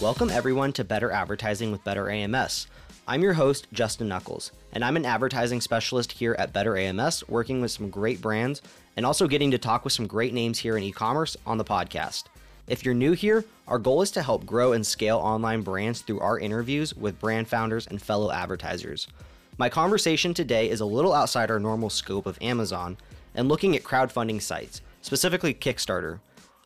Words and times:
Welcome 0.00 0.30
everyone 0.30 0.72
to 0.72 0.84
Better 0.84 1.10
Advertising 1.10 1.70
with 1.72 1.84
Better 1.84 2.08
AMS. 2.08 2.68
I'm 3.06 3.20
your 3.20 3.34
host, 3.34 3.66
Justin 3.74 4.08
Nuckols, 4.08 4.50
and 4.72 4.82
I'm 4.82 4.96
an 4.96 5.04
advertising 5.04 5.60
specialist 5.60 6.12
here 6.12 6.34
at 6.38 6.54
Better 6.54 6.74
AMS, 6.78 7.28
working 7.28 7.60
with 7.60 7.70
some 7.70 7.90
great 7.90 8.22
brands 8.22 8.62
and 8.96 9.04
also 9.04 9.28
getting 9.28 9.50
to 9.50 9.58
talk 9.58 9.84
with 9.84 9.92
some 9.92 10.06
great 10.06 10.32
names 10.32 10.58
here 10.58 10.78
in 10.78 10.82
e 10.84 10.90
commerce 10.90 11.36
on 11.44 11.58
the 11.58 11.66
podcast. 11.66 12.24
If 12.66 12.82
you're 12.82 12.94
new 12.94 13.12
here, 13.12 13.44
our 13.68 13.78
goal 13.78 14.00
is 14.00 14.10
to 14.12 14.22
help 14.22 14.46
grow 14.46 14.72
and 14.72 14.86
scale 14.86 15.18
online 15.18 15.60
brands 15.60 16.00
through 16.00 16.20
our 16.20 16.38
interviews 16.38 16.94
with 16.94 17.20
brand 17.20 17.48
founders 17.48 17.86
and 17.86 18.00
fellow 18.00 18.30
advertisers. 18.30 19.06
My 19.58 19.68
conversation 19.68 20.32
today 20.32 20.70
is 20.70 20.80
a 20.80 20.86
little 20.86 21.12
outside 21.12 21.50
our 21.50 21.60
normal 21.60 21.90
scope 21.90 22.24
of 22.24 22.38
Amazon 22.40 22.96
and 23.34 23.48
looking 23.48 23.76
at 23.76 23.82
crowdfunding 23.82 24.40
sites, 24.40 24.80
specifically 25.02 25.52
Kickstarter. 25.52 26.20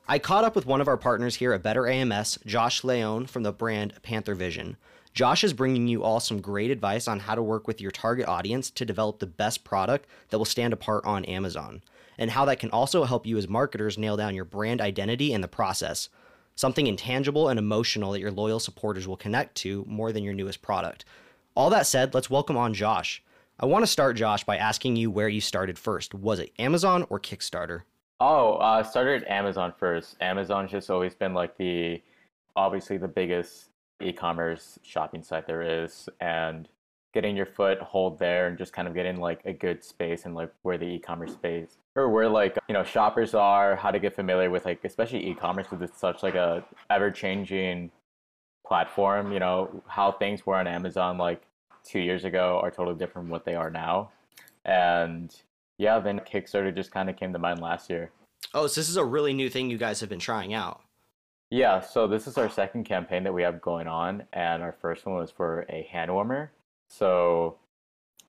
I 0.06 0.18
caught 0.18 0.44
up 0.44 0.54
with 0.54 0.66
one 0.66 0.82
of 0.82 0.88
our 0.88 0.98
partners 0.98 1.36
here 1.36 1.54
at 1.54 1.62
Better 1.62 1.88
AMS, 1.88 2.38
Josh 2.44 2.84
Leon 2.84 3.26
from 3.26 3.42
the 3.42 3.52
brand 3.52 3.94
Panther 4.02 4.34
Vision. 4.34 4.76
Josh 5.14 5.42
is 5.42 5.54
bringing 5.54 5.88
you 5.88 6.04
all 6.04 6.20
some 6.20 6.42
great 6.42 6.70
advice 6.70 7.08
on 7.08 7.20
how 7.20 7.34
to 7.34 7.42
work 7.42 7.66
with 7.66 7.80
your 7.80 7.90
target 7.90 8.28
audience 8.28 8.70
to 8.72 8.84
develop 8.84 9.18
the 9.18 9.26
best 9.26 9.64
product 9.64 10.06
that 10.28 10.36
will 10.36 10.44
stand 10.44 10.74
apart 10.74 11.06
on 11.06 11.24
Amazon, 11.24 11.82
and 12.18 12.30
how 12.30 12.44
that 12.44 12.58
can 12.58 12.68
also 12.68 13.04
help 13.04 13.24
you 13.24 13.38
as 13.38 13.48
marketers 13.48 13.96
nail 13.96 14.14
down 14.14 14.34
your 14.34 14.44
brand 14.44 14.82
identity 14.82 15.32
in 15.32 15.40
the 15.40 15.48
process. 15.48 16.10
Something 16.54 16.86
intangible 16.86 17.48
and 17.48 17.58
emotional 17.58 18.12
that 18.12 18.20
your 18.20 18.30
loyal 18.30 18.60
supporters 18.60 19.08
will 19.08 19.16
connect 19.16 19.54
to 19.56 19.86
more 19.88 20.12
than 20.12 20.22
your 20.22 20.34
newest 20.34 20.60
product. 20.60 21.06
All 21.54 21.70
that 21.70 21.86
said, 21.86 22.12
let's 22.12 22.28
welcome 22.28 22.58
on 22.58 22.74
Josh. 22.74 23.22
I 23.58 23.64
want 23.64 23.84
to 23.84 23.90
start, 23.90 24.16
Josh, 24.16 24.44
by 24.44 24.58
asking 24.58 24.96
you 24.96 25.10
where 25.10 25.30
you 25.30 25.40
started 25.40 25.78
first. 25.78 26.12
Was 26.12 26.40
it 26.40 26.52
Amazon 26.58 27.06
or 27.08 27.18
Kickstarter? 27.18 27.84
Oh, 28.26 28.54
uh, 28.54 28.82
started 28.82 29.22
at 29.22 29.30
Amazon 29.30 29.74
first. 29.78 30.16
Amazon's 30.22 30.70
just 30.70 30.88
always 30.88 31.14
been 31.14 31.34
like 31.34 31.58
the, 31.58 32.00
obviously 32.56 32.96
the 32.96 33.06
biggest 33.06 33.68
e-commerce 34.02 34.78
shopping 34.82 35.22
site 35.22 35.46
there 35.46 35.60
is, 35.60 36.08
and 36.20 36.66
getting 37.12 37.36
your 37.36 37.44
foot 37.44 37.78
hold 37.80 38.18
there 38.18 38.46
and 38.46 38.56
just 38.56 38.72
kind 38.72 38.88
of 38.88 38.94
getting 38.94 39.18
like 39.20 39.42
a 39.44 39.52
good 39.52 39.84
space 39.84 40.24
and 40.24 40.34
like 40.34 40.50
where 40.62 40.78
the 40.78 40.86
e-commerce 40.86 41.34
space 41.34 41.76
or 41.96 42.08
where 42.08 42.26
like 42.26 42.56
you 42.66 42.72
know 42.72 42.82
shoppers 42.82 43.34
are, 43.34 43.76
how 43.76 43.90
to 43.90 43.98
get 43.98 44.16
familiar 44.16 44.48
with 44.48 44.64
like 44.64 44.82
especially 44.84 45.28
e-commerce 45.28 45.66
because 45.68 45.82
it's 45.82 46.00
such 46.00 46.22
like 46.22 46.34
a 46.34 46.64
ever-changing 46.88 47.90
platform. 48.66 49.32
You 49.32 49.40
know 49.40 49.82
how 49.86 50.12
things 50.12 50.46
were 50.46 50.56
on 50.56 50.66
Amazon 50.66 51.18
like 51.18 51.42
two 51.84 52.00
years 52.00 52.24
ago 52.24 52.58
are 52.62 52.70
totally 52.70 52.96
different 52.96 53.26
from 53.26 53.28
what 53.28 53.44
they 53.44 53.54
are 53.54 53.70
now, 53.70 54.12
and 54.64 55.30
yeah, 55.78 55.98
then 55.98 56.20
Kickstarter 56.20 56.74
just 56.74 56.90
kind 56.90 57.10
of 57.10 57.16
came 57.16 57.32
to 57.32 57.38
mind 57.38 57.60
last 57.60 57.90
year. 57.90 58.10
Oh, 58.52 58.66
so 58.66 58.80
this 58.80 58.88
is 58.88 58.96
a 58.96 59.04
really 59.04 59.32
new 59.32 59.50
thing 59.50 59.70
you 59.70 59.78
guys 59.78 60.00
have 60.00 60.08
been 60.08 60.18
trying 60.18 60.54
out. 60.54 60.80
Yeah, 61.50 61.80
so 61.80 62.06
this 62.06 62.26
is 62.26 62.38
our 62.38 62.48
second 62.48 62.84
campaign 62.84 63.24
that 63.24 63.32
we 63.32 63.42
have 63.42 63.60
going 63.60 63.86
on, 63.86 64.24
and 64.32 64.62
our 64.62 64.72
first 64.80 65.06
one 65.06 65.16
was 65.16 65.30
for 65.30 65.66
a 65.68 65.86
hand 65.90 66.12
warmer. 66.12 66.52
So, 66.88 67.58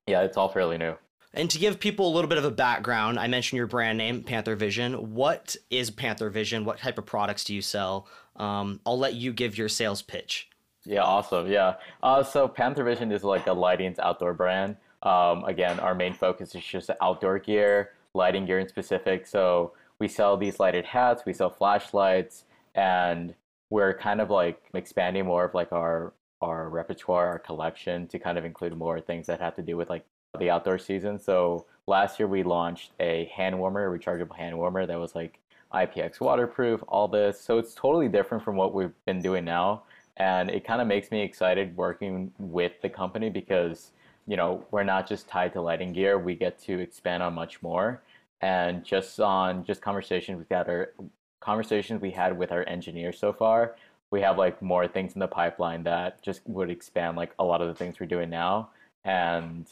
yeah, 0.06 0.22
it's 0.22 0.36
all 0.36 0.48
fairly 0.48 0.78
new. 0.78 0.94
And 1.34 1.50
to 1.50 1.58
give 1.58 1.78
people 1.78 2.08
a 2.08 2.14
little 2.14 2.28
bit 2.28 2.38
of 2.38 2.44
a 2.44 2.50
background, 2.50 3.18
I 3.18 3.26
mentioned 3.26 3.58
your 3.58 3.66
brand 3.66 3.98
name, 3.98 4.22
Panther 4.22 4.56
Vision. 4.56 5.14
What 5.14 5.56
is 5.70 5.90
Panther 5.90 6.30
Vision? 6.30 6.64
What 6.64 6.78
type 6.78 6.98
of 6.98 7.04
products 7.04 7.44
do 7.44 7.54
you 7.54 7.62
sell? 7.62 8.06
Um, 8.36 8.80
I'll 8.86 8.98
let 8.98 9.14
you 9.14 9.32
give 9.32 9.58
your 9.58 9.68
sales 9.68 10.02
pitch. 10.02 10.48
Yeah, 10.84 11.02
awesome. 11.02 11.50
Yeah. 11.50 11.74
Uh, 12.02 12.22
so 12.22 12.48
Panther 12.48 12.84
Vision 12.84 13.12
is 13.12 13.24
like 13.24 13.46
a 13.48 13.52
lighting 13.52 13.96
outdoor 13.98 14.34
brand. 14.34 14.76
Um, 15.06 15.44
again, 15.44 15.78
our 15.78 15.94
main 15.94 16.14
focus 16.14 16.56
is 16.56 16.64
just 16.64 16.90
outdoor 17.00 17.38
gear, 17.38 17.92
lighting 18.12 18.44
gear 18.44 18.58
in 18.58 18.66
specific. 18.66 19.24
So 19.24 19.72
we 20.00 20.08
sell 20.08 20.36
these 20.36 20.58
lighted 20.58 20.84
hats, 20.84 21.22
we 21.24 21.32
sell 21.32 21.48
flashlights, 21.48 22.42
and 22.74 23.32
we're 23.70 23.94
kind 23.94 24.20
of 24.20 24.30
like 24.30 24.60
expanding 24.74 25.24
more 25.26 25.44
of 25.44 25.54
like 25.54 25.72
our 25.72 26.12
our 26.42 26.68
repertoire, 26.68 27.28
our 27.28 27.38
collection 27.38 28.08
to 28.08 28.18
kind 28.18 28.36
of 28.36 28.44
include 28.44 28.76
more 28.76 29.00
things 29.00 29.26
that 29.26 29.40
have 29.40 29.54
to 29.54 29.62
do 29.62 29.76
with 29.76 29.88
like 29.88 30.04
the 30.40 30.50
outdoor 30.50 30.76
season. 30.76 31.18
So 31.20 31.66
last 31.86 32.18
year 32.18 32.26
we 32.26 32.42
launched 32.42 32.90
a 32.98 33.30
hand 33.34 33.58
warmer, 33.58 33.86
a 33.86 33.98
rechargeable 33.98 34.36
hand 34.36 34.58
warmer 34.58 34.86
that 34.86 34.98
was 34.98 35.14
like 35.14 35.38
IPX 35.72 36.20
waterproof, 36.20 36.82
all 36.88 37.08
this. 37.08 37.40
So 37.40 37.58
it's 37.58 37.74
totally 37.74 38.08
different 38.08 38.44
from 38.44 38.56
what 38.56 38.74
we've 38.74 38.92
been 39.06 39.22
doing 39.22 39.44
now. 39.44 39.84
And 40.18 40.50
it 40.50 40.66
kind 40.66 40.82
of 40.82 40.88
makes 40.88 41.10
me 41.10 41.22
excited 41.22 41.76
working 41.76 42.32
with 42.38 42.72
the 42.82 42.90
company 42.90 43.30
because 43.30 43.92
you 44.26 44.36
know, 44.36 44.64
we're 44.70 44.84
not 44.84 45.08
just 45.08 45.28
tied 45.28 45.52
to 45.52 45.60
lighting 45.60 45.92
gear. 45.92 46.18
We 46.18 46.34
get 46.34 46.58
to 46.64 46.78
expand 46.78 47.22
on 47.22 47.34
much 47.34 47.62
more. 47.62 48.02
And 48.40 48.84
just 48.84 49.18
on 49.20 49.64
just 49.64 49.80
conversations 49.80 50.38
we 50.38 50.54
had 50.54 50.68
our 50.68 50.92
conversations 51.40 52.02
we 52.02 52.10
had 52.10 52.36
with 52.36 52.52
our 52.52 52.68
engineers 52.68 53.18
so 53.18 53.32
far, 53.32 53.76
we 54.10 54.20
have 54.20 54.36
like 54.38 54.60
more 54.60 54.86
things 54.86 55.14
in 55.14 55.20
the 55.20 55.28
pipeline 55.28 55.82
that 55.84 56.22
just 56.22 56.40
would 56.46 56.70
expand 56.70 57.16
like 57.16 57.32
a 57.38 57.44
lot 57.44 57.62
of 57.62 57.68
the 57.68 57.74
things 57.74 57.98
we're 57.98 58.06
doing 58.06 58.30
now. 58.30 58.70
And 59.04 59.66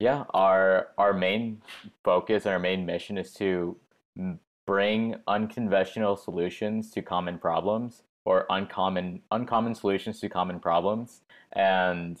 yeah, 0.00 0.24
our 0.30 0.88
our 0.96 1.12
main 1.12 1.60
focus 2.04 2.46
and 2.46 2.52
our 2.52 2.58
main 2.58 2.86
mission 2.86 3.18
is 3.18 3.32
to 3.34 3.76
bring 4.66 5.16
unconventional 5.26 6.16
solutions 6.16 6.90
to 6.92 7.02
common 7.02 7.38
problems 7.38 8.02
or 8.24 8.46
uncommon 8.50 9.22
uncommon 9.30 9.74
solutions 9.74 10.20
to 10.20 10.28
common 10.28 10.60
problems 10.60 11.22
and 11.52 12.20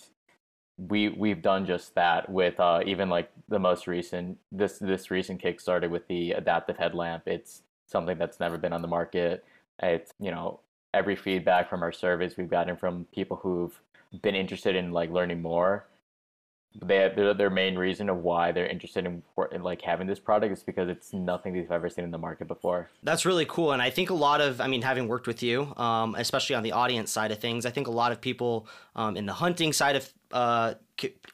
we 0.78 1.08
we've 1.08 1.42
done 1.42 1.66
just 1.66 1.94
that 1.96 2.28
with 2.30 2.58
uh, 2.60 2.80
even 2.86 3.08
like 3.08 3.30
the 3.48 3.58
most 3.58 3.86
recent 3.86 4.38
this 4.52 4.78
this 4.78 5.10
recent 5.10 5.42
Kickstarter 5.42 5.90
with 5.90 6.06
the 6.08 6.32
adaptive 6.32 6.76
headlamp. 6.76 7.24
It's 7.26 7.62
something 7.86 8.16
that's 8.18 8.38
never 8.38 8.56
been 8.58 8.72
on 8.72 8.82
the 8.82 8.88
market. 8.88 9.44
It's 9.82 10.12
you 10.20 10.30
know 10.30 10.60
every 10.94 11.16
feedback 11.16 11.68
from 11.68 11.82
our 11.82 11.92
surveys 11.92 12.36
we've 12.36 12.48
gotten 12.48 12.76
from 12.76 13.06
people 13.12 13.36
who've 13.36 13.78
been 14.22 14.34
interested 14.34 14.74
in 14.74 14.92
like 14.92 15.10
learning 15.10 15.42
more 15.42 15.84
they 16.80 17.10
their, 17.14 17.34
their 17.34 17.50
main 17.50 17.76
reason 17.76 18.08
of 18.08 18.18
why 18.18 18.52
they're 18.52 18.66
interested 18.66 19.06
in, 19.06 19.22
in, 19.52 19.62
like 19.62 19.82
having 19.82 20.06
this 20.06 20.18
product 20.18 20.52
is 20.52 20.62
because 20.62 20.88
it's 20.88 21.12
nothing 21.12 21.52
they've 21.52 21.70
ever 21.70 21.88
seen 21.88 22.04
in 22.04 22.10
the 22.10 22.18
market 22.18 22.46
before. 22.46 22.88
That's 23.02 23.24
really 23.26 23.46
cool, 23.46 23.72
and 23.72 23.82
I 23.82 23.90
think 23.90 24.10
a 24.10 24.14
lot 24.14 24.40
of 24.40 24.60
I 24.60 24.66
mean, 24.66 24.82
having 24.82 25.08
worked 25.08 25.26
with 25.26 25.42
you, 25.42 25.74
um, 25.76 26.14
especially 26.14 26.56
on 26.56 26.62
the 26.62 26.72
audience 26.72 27.10
side 27.10 27.32
of 27.32 27.38
things, 27.38 27.66
I 27.66 27.70
think 27.70 27.86
a 27.86 27.90
lot 27.92 28.12
of 28.12 28.20
people 28.20 28.68
um, 28.94 29.16
in 29.16 29.26
the 29.26 29.32
hunting 29.32 29.72
side 29.72 29.96
of 29.96 30.12
uh, 30.32 30.74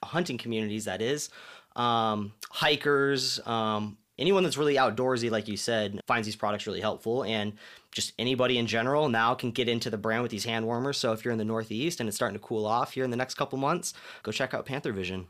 hunting 0.02 0.38
communities, 0.38 0.84
that 0.84 1.02
is, 1.02 1.30
um, 1.76 2.32
hikers, 2.50 3.40
um, 3.46 3.96
anyone 4.18 4.42
that's 4.42 4.56
really 4.56 4.76
outdoorsy, 4.76 5.30
like 5.30 5.48
you 5.48 5.56
said, 5.56 6.00
finds 6.06 6.26
these 6.26 6.36
products 6.36 6.66
really 6.66 6.80
helpful, 6.80 7.24
and 7.24 7.54
just 7.90 8.12
anybody 8.18 8.58
in 8.58 8.66
general 8.66 9.08
now 9.08 9.34
can 9.34 9.50
get 9.50 9.68
into 9.68 9.90
the 9.90 9.98
brand 9.98 10.22
with 10.22 10.30
these 10.30 10.44
hand 10.44 10.66
warmers. 10.66 10.98
So 10.98 11.12
if 11.12 11.24
you're 11.24 11.32
in 11.32 11.38
the 11.38 11.44
Northeast 11.44 12.00
and 12.00 12.08
it's 12.08 12.16
starting 12.16 12.38
to 12.38 12.44
cool 12.44 12.66
off 12.66 12.92
here 12.92 13.04
in 13.04 13.10
the 13.10 13.16
next 13.16 13.34
couple 13.34 13.58
months, 13.58 13.94
go 14.22 14.32
check 14.32 14.52
out 14.52 14.66
Panther 14.66 14.92
Vision. 14.92 15.28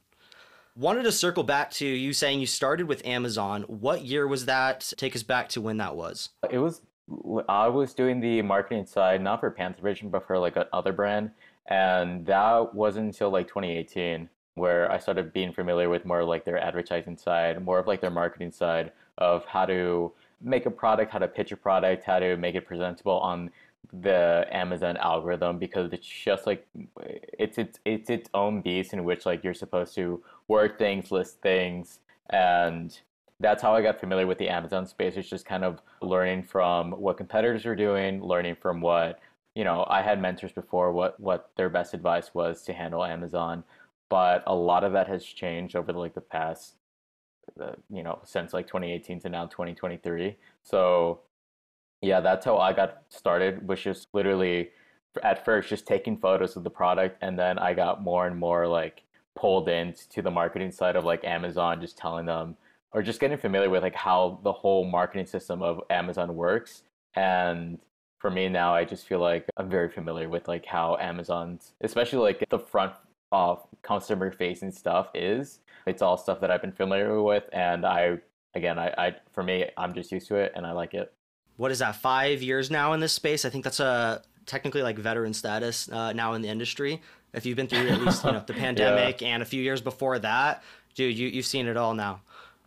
Wanted 0.76 1.04
to 1.04 1.12
circle 1.12 1.44
back 1.44 1.70
to 1.72 1.86
you 1.86 2.12
saying 2.12 2.40
you 2.40 2.46
started 2.46 2.88
with 2.88 3.06
Amazon. 3.06 3.62
What 3.62 4.02
year 4.02 4.26
was 4.26 4.46
that? 4.46 4.92
Take 4.96 5.14
us 5.14 5.22
back 5.22 5.48
to 5.50 5.60
when 5.60 5.76
that 5.76 5.94
was. 5.94 6.30
It 6.50 6.58
was 6.58 6.80
I 7.48 7.68
was 7.68 7.92
doing 7.92 8.18
the 8.18 8.40
marketing 8.42 8.86
side, 8.86 9.20
not 9.20 9.40
for 9.40 9.50
Panther 9.50 9.82
Vision, 9.82 10.08
but 10.08 10.26
for 10.26 10.38
like 10.38 10.56
another 10.56 10.92
brand, 10.92 11.30
and 11.66 12.26
that 12.26 12.74
wasn't 12.74 13.06
until 13.06 13.30
like 13.30 13.48
2018 13.48 14.28
where 14.54 14.90
I 14.90 14.98
started 14.98 15.32
being 15.32 15.52
familiar 15.52 15.88
with 15.88 16.04
more 16.04 16.24
like 16.24 16.44
their 16.44 16.58
advertising 16.58 17.16
side, 17.16 17.62
more 17.64 17.78
of 17.78 17.86
like 17.86 18.00
their 18.00 18.10
marketing 18.10 18.52
side 18.52 18.92
of 19.18 19.44
how 19.46 19.66
to 19.66 20.12
make 20.40 20.66
a 20.66 20.70
product, 20.70 21.10
how 21.10 21.18
to 21.18 21.28
pitch 21.28 21.50
a 21.50 21.56
product, 21.56 22.04
how 22.04 22.18
to 22.18 22.36
make 22.36 22.54
it 22.54 22.66
presentable 22.66 23.18
on 23.18 23.50
the 24.02 24.46
Amazon 24.50 24.96
algorithm 24.96 25.58
because 25.58 25.92
it's 25.92 26.06
just 26.06 26.46
like 26.46 26.66
it's 26.96 27.58
it's 27.58 27.78
it's 27.84 28.10
its 28.10 28.30
own 28.34 28.60
beast 28.60 28.92
in 28.92 29.04
which 29.04 29.26
like 29.26 29.44
you're 29.44 29.54
supposed 29.54 29.94
to 29.96 30.22
work 30.48 30.78
things, 30.78 31.10
list 31.10 31.40
things, 31.40 31.98
and 32.30 33.00
that's 33.40 33.62
how 33.62 33.74
I 33.74 33.82
got 33.82 34.00
familiar 34.00 34.26
with 34.26 34.38
the 34.38 34.48
Amazon 34.48 34.86
space. 34.86 35.16
It's 35.16 35.28
just 35.28 35.44
kind 35.44 35.64
of 35.64 35.80
learning 36.00 36.44
from 36.44 36.92
what 36.92 37.16
competitors 37.16 37.66
are 37.66 37.76
doing, 37.76 38.22
learning 38.22 38.56
from 38.60 38.80
what 38.80 39.20
you 39.54 39.64
know. 39.64 39.86
I 39.88 40.02
had 40.02 40.20
mentors 40.20 40.52
before 40.52 40.92
what 40.92 41.18
what 41.20 41.50
their 41.56 41.68
best 41.68 41.94
advice 41.94 42.34
was 42.34 42.62
to 42.62 42.72
handle 42.72 43.04
Amazon, 43.04 43.64
but 44.10 44.42
a 44.46 44.54
lot 44.54 44.84
of 44.84 44.92
that 44.92 45.08
has 45.08 45.24
changed 45.24 45.76
over 45.76 45.92
like 45.92 46.14
the 46.14 46.20
past 46.20 46.74
you 47.90 48.02
know 48.02 48.18
since 48.24 48.52
like 48.52 48.66
2018 48.66 49.20
to 49.20 49.28
now 49.28 49.46
2023 49.46 50.36
so 50.62 51.20
yeah 52.00 52.20
that's 52.20 52.44
how 52.44 52.58
i 52.58 52.72
got 52.72 53.02
started 53.08 53.66
which 53.66 53.86
is 53.86 54.06
literally 54.12 54.70
at 55.22 55.44
first 55.44 55.68
just 55.68 55.86
taking 55.86 56.16
photos 56.16 56.56
of 56.56 56.64
the 56.64 56.70
product 56.70 57.16
and 57.22 57.38
then 57.38 57.58
i 57.58 57.72
got 57.72 58.02
more 58.02 58.26
and 58.26 58.36
more 58.36 58.66
like 58.66 59.02
pulled 59.36 59.68
into 59.68 60.22
the 60.22 60.30
marketing 60.30 60.70
side 60.70 60.96
of 60.96 61.04
like 61.04 61.24
amazon 61.24 61.80
just 61.80 61.96
telling 61.96 62.26
them 62.26 62.56
or 62.92 63.02
just 63.02 63.20
getting 63.20 63.38
familiar 63.38 63.70
with 63.70 63.82
like 63.82 63.94
how 63.94 64.38
the 64.42 64.52
whole 64.52 64.84
marketing 64.84 65.26
system 65.26 65.62
of 65.62 65.80
amazon 65.90 66.34
works 66.34 66.82
and 67.14 67.78
for 68.24 68.30
me 68.30 68.48
now 68.48 68.74
i 68.74 68.84
just 68.84 69.06
feel 69.06 69.18
like 69.18 69.44
i'm 69.58 69.68
very 69.68 69.90
familiar 69.90 70.28
with 70.30 70.48
like 70.48 70.64
how 70.64 70.96
amazon's 70.96 71.72
especially 71.82 72.18
like 72.18 72.42
the 72.48 72.58
front 72.58 72.94
of 73.32 73.66
customer 73.82 74.30
facing 74.30 74.70
stuff 74.70 75.08
is 75.12 75.58
it's 75.86 76.02
all 76.02 76.16
stuff 76.16 76.40
that 76.40 76.50
I've 76.50 76.60
been 76.60 76.72
familiar 76.72 77.20
with, 77.22 77.44
and 77.52 77.84
I 77.84 78.18
again, 78.54 78.78
I, 78.78 78.94
I 78.96 79.16
for 79.32 79.42
me, 79.42 79.66
I'm 79.76 79.94
just 79.94 80.10
used 80.12 80.28
to 80.28 80.36
it, 80.36 80.52
and 80.54 80.66
I 80.66 80.72
like 80.72 80.94
it. 80.94 81.12
What 81.56 81.70
is 81.70 81.78
that? 81.80 81.96
Five 81.96 82.42
years 82.42 82.70
now 82.70 82.92
in 82.92 83.00
this 83.00 83.12
space? 83.12 83.44
I 83.44 83.50
think 83.50 83.64
that's 83.64 83.80
a 83.80 84.22
technically 84.46 84.82
like 84.82 84.98
veteran 84.98 85.34
status 85.34 85.90
uh, 85.90 86.12
now 86.12 86.34
in 86.34 86.42
the 86.42 86.48
industry. 86.48 87.02
If 87.32 87.46
you've 87.46 87.56
been 87.56 87.66
through 87.66 87.88
at 87.88 88.00
least 88.00 88.24
you 88.24 88.32
know 88.32 88.42
the 88.46 88.52
pandemic 88.54 89.20
yeah. 89.20 89.28
and 89.28 89.42
a 89.42 89.46
few 89.46 89.62
years 89.62 89.80
before 89.80 90.18
that, 90.20 90.62
dude, 90.94 91.18
you 91.18 91.28
you've 91.28 91.46
seen 91.46 91.66
it 91.66 91.76
all 91.76 91.94
now. 91.94 92.20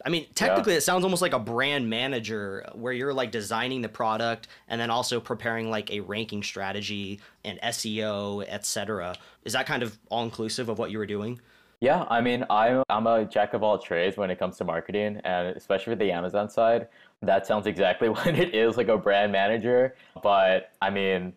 I 0.06 0.10
mean, 0.10 0.28
technically, 0.36 0.74
yeah. 0.74 0.78
it 0.78 0.82
sounds 0.82 1.04
almost 1.04 1.22
like 1.22 1.34
a 1.34 1.40
brand 1.40 1.90
manager 1.90 2.66
where 2.74 2.94
you're 2.94 3.14
like 3.14 3.32
designing 3.32 3.82
the 3.82 3.90
product 3.90 4.48
and 4.68 4.80
then 4.80 4.90
also 4.90 5.20
preparing 5.20 5.70
like 5.70 5.92
a 5.92 6.02
ranking 6.02 6.44
strategy 6.44 7.20
and 7.44 7.60
SEO, 7.62 8.46
etc. 8.48 9.16
Is 9.44 9.54
that 9.54 9.66
kind 9.66 9.82
of 9.82 9.98
all 10.10 10.24
inclusive 10.24 10.70
of 10.70 10.78
what 10.78 10.92
you 10.92 10.98
were 10.98 11.06
doing? 11.06 11.40
Yeah, 11.80 12.06
I 12.10 12.22
mean, 12.22 12.44
I'm 12.50 12.84
I'm 12.90 13.06
a 13.08 13.26
jack 13.26 13.54
of 13.54 13.64
all 13.64 13.78
trades 13.78 14.18
when 14.18 14.32
it 14.32 14.40
comes 14.40 14.58
to 14.58 14.64
marketing, 14.64 15.22
and 15.24 15.56
especially 15.56 15.94
for 15.94 15.98
the 15.98 16.12
Amazon 16.12 16.50
side, 16.50 16.88
that 17.22 17.46
sounds 17.46 17.68
exactly 17.68 18.10
what 18.10 18.28
it 18.28 18.56
is, 18.56 18.78
like 18.78 18.88
a 18.88 18.98
brand 18.98 19.32
manager. 19.32 19.96
But 20.24 20.72
I 20.82 20.90
mean, 20.90 21.34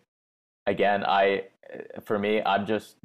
again, 0.65 1.03
I 1.05 1.45
for 2.03 2.17
me, 2.17 2.41
I'm 2.43 2.65
just 2.65 2.95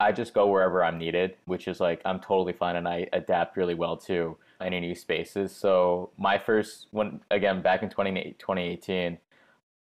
I 0.00 0.12
just 0.12 0.32
go 0.32 0.46
wherever 0.48 0.84
I'm 0.84 0.98
needed, 0.98 1.36
which 1.46 1.68
is 1.68 1.80
like 1.80 2.00
I'm 2.04 2.20
totally 2.20 2.52
fine, 2.52 2.76
and 2.76 2.88
I 2.88 3.06
adapt 3.12 3.56
really 3.56 3.74
well 3.74 3.96
to 3.98 4.36
any 4.60 4.80
new 4.80 4.94
spaces. 4.94 5.54
So 5.54 6.10
my 6.18 6.38
first 6.38 6.88
one 6.90 7.20
again 7.30 7.62
back 7.62 7.82
in 7.82 7.90
2018, 7.90 9.18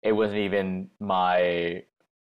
it 0.04 0.12
wasn't 0.12 0.40
even 0.40 0.90
my 1.00 1.84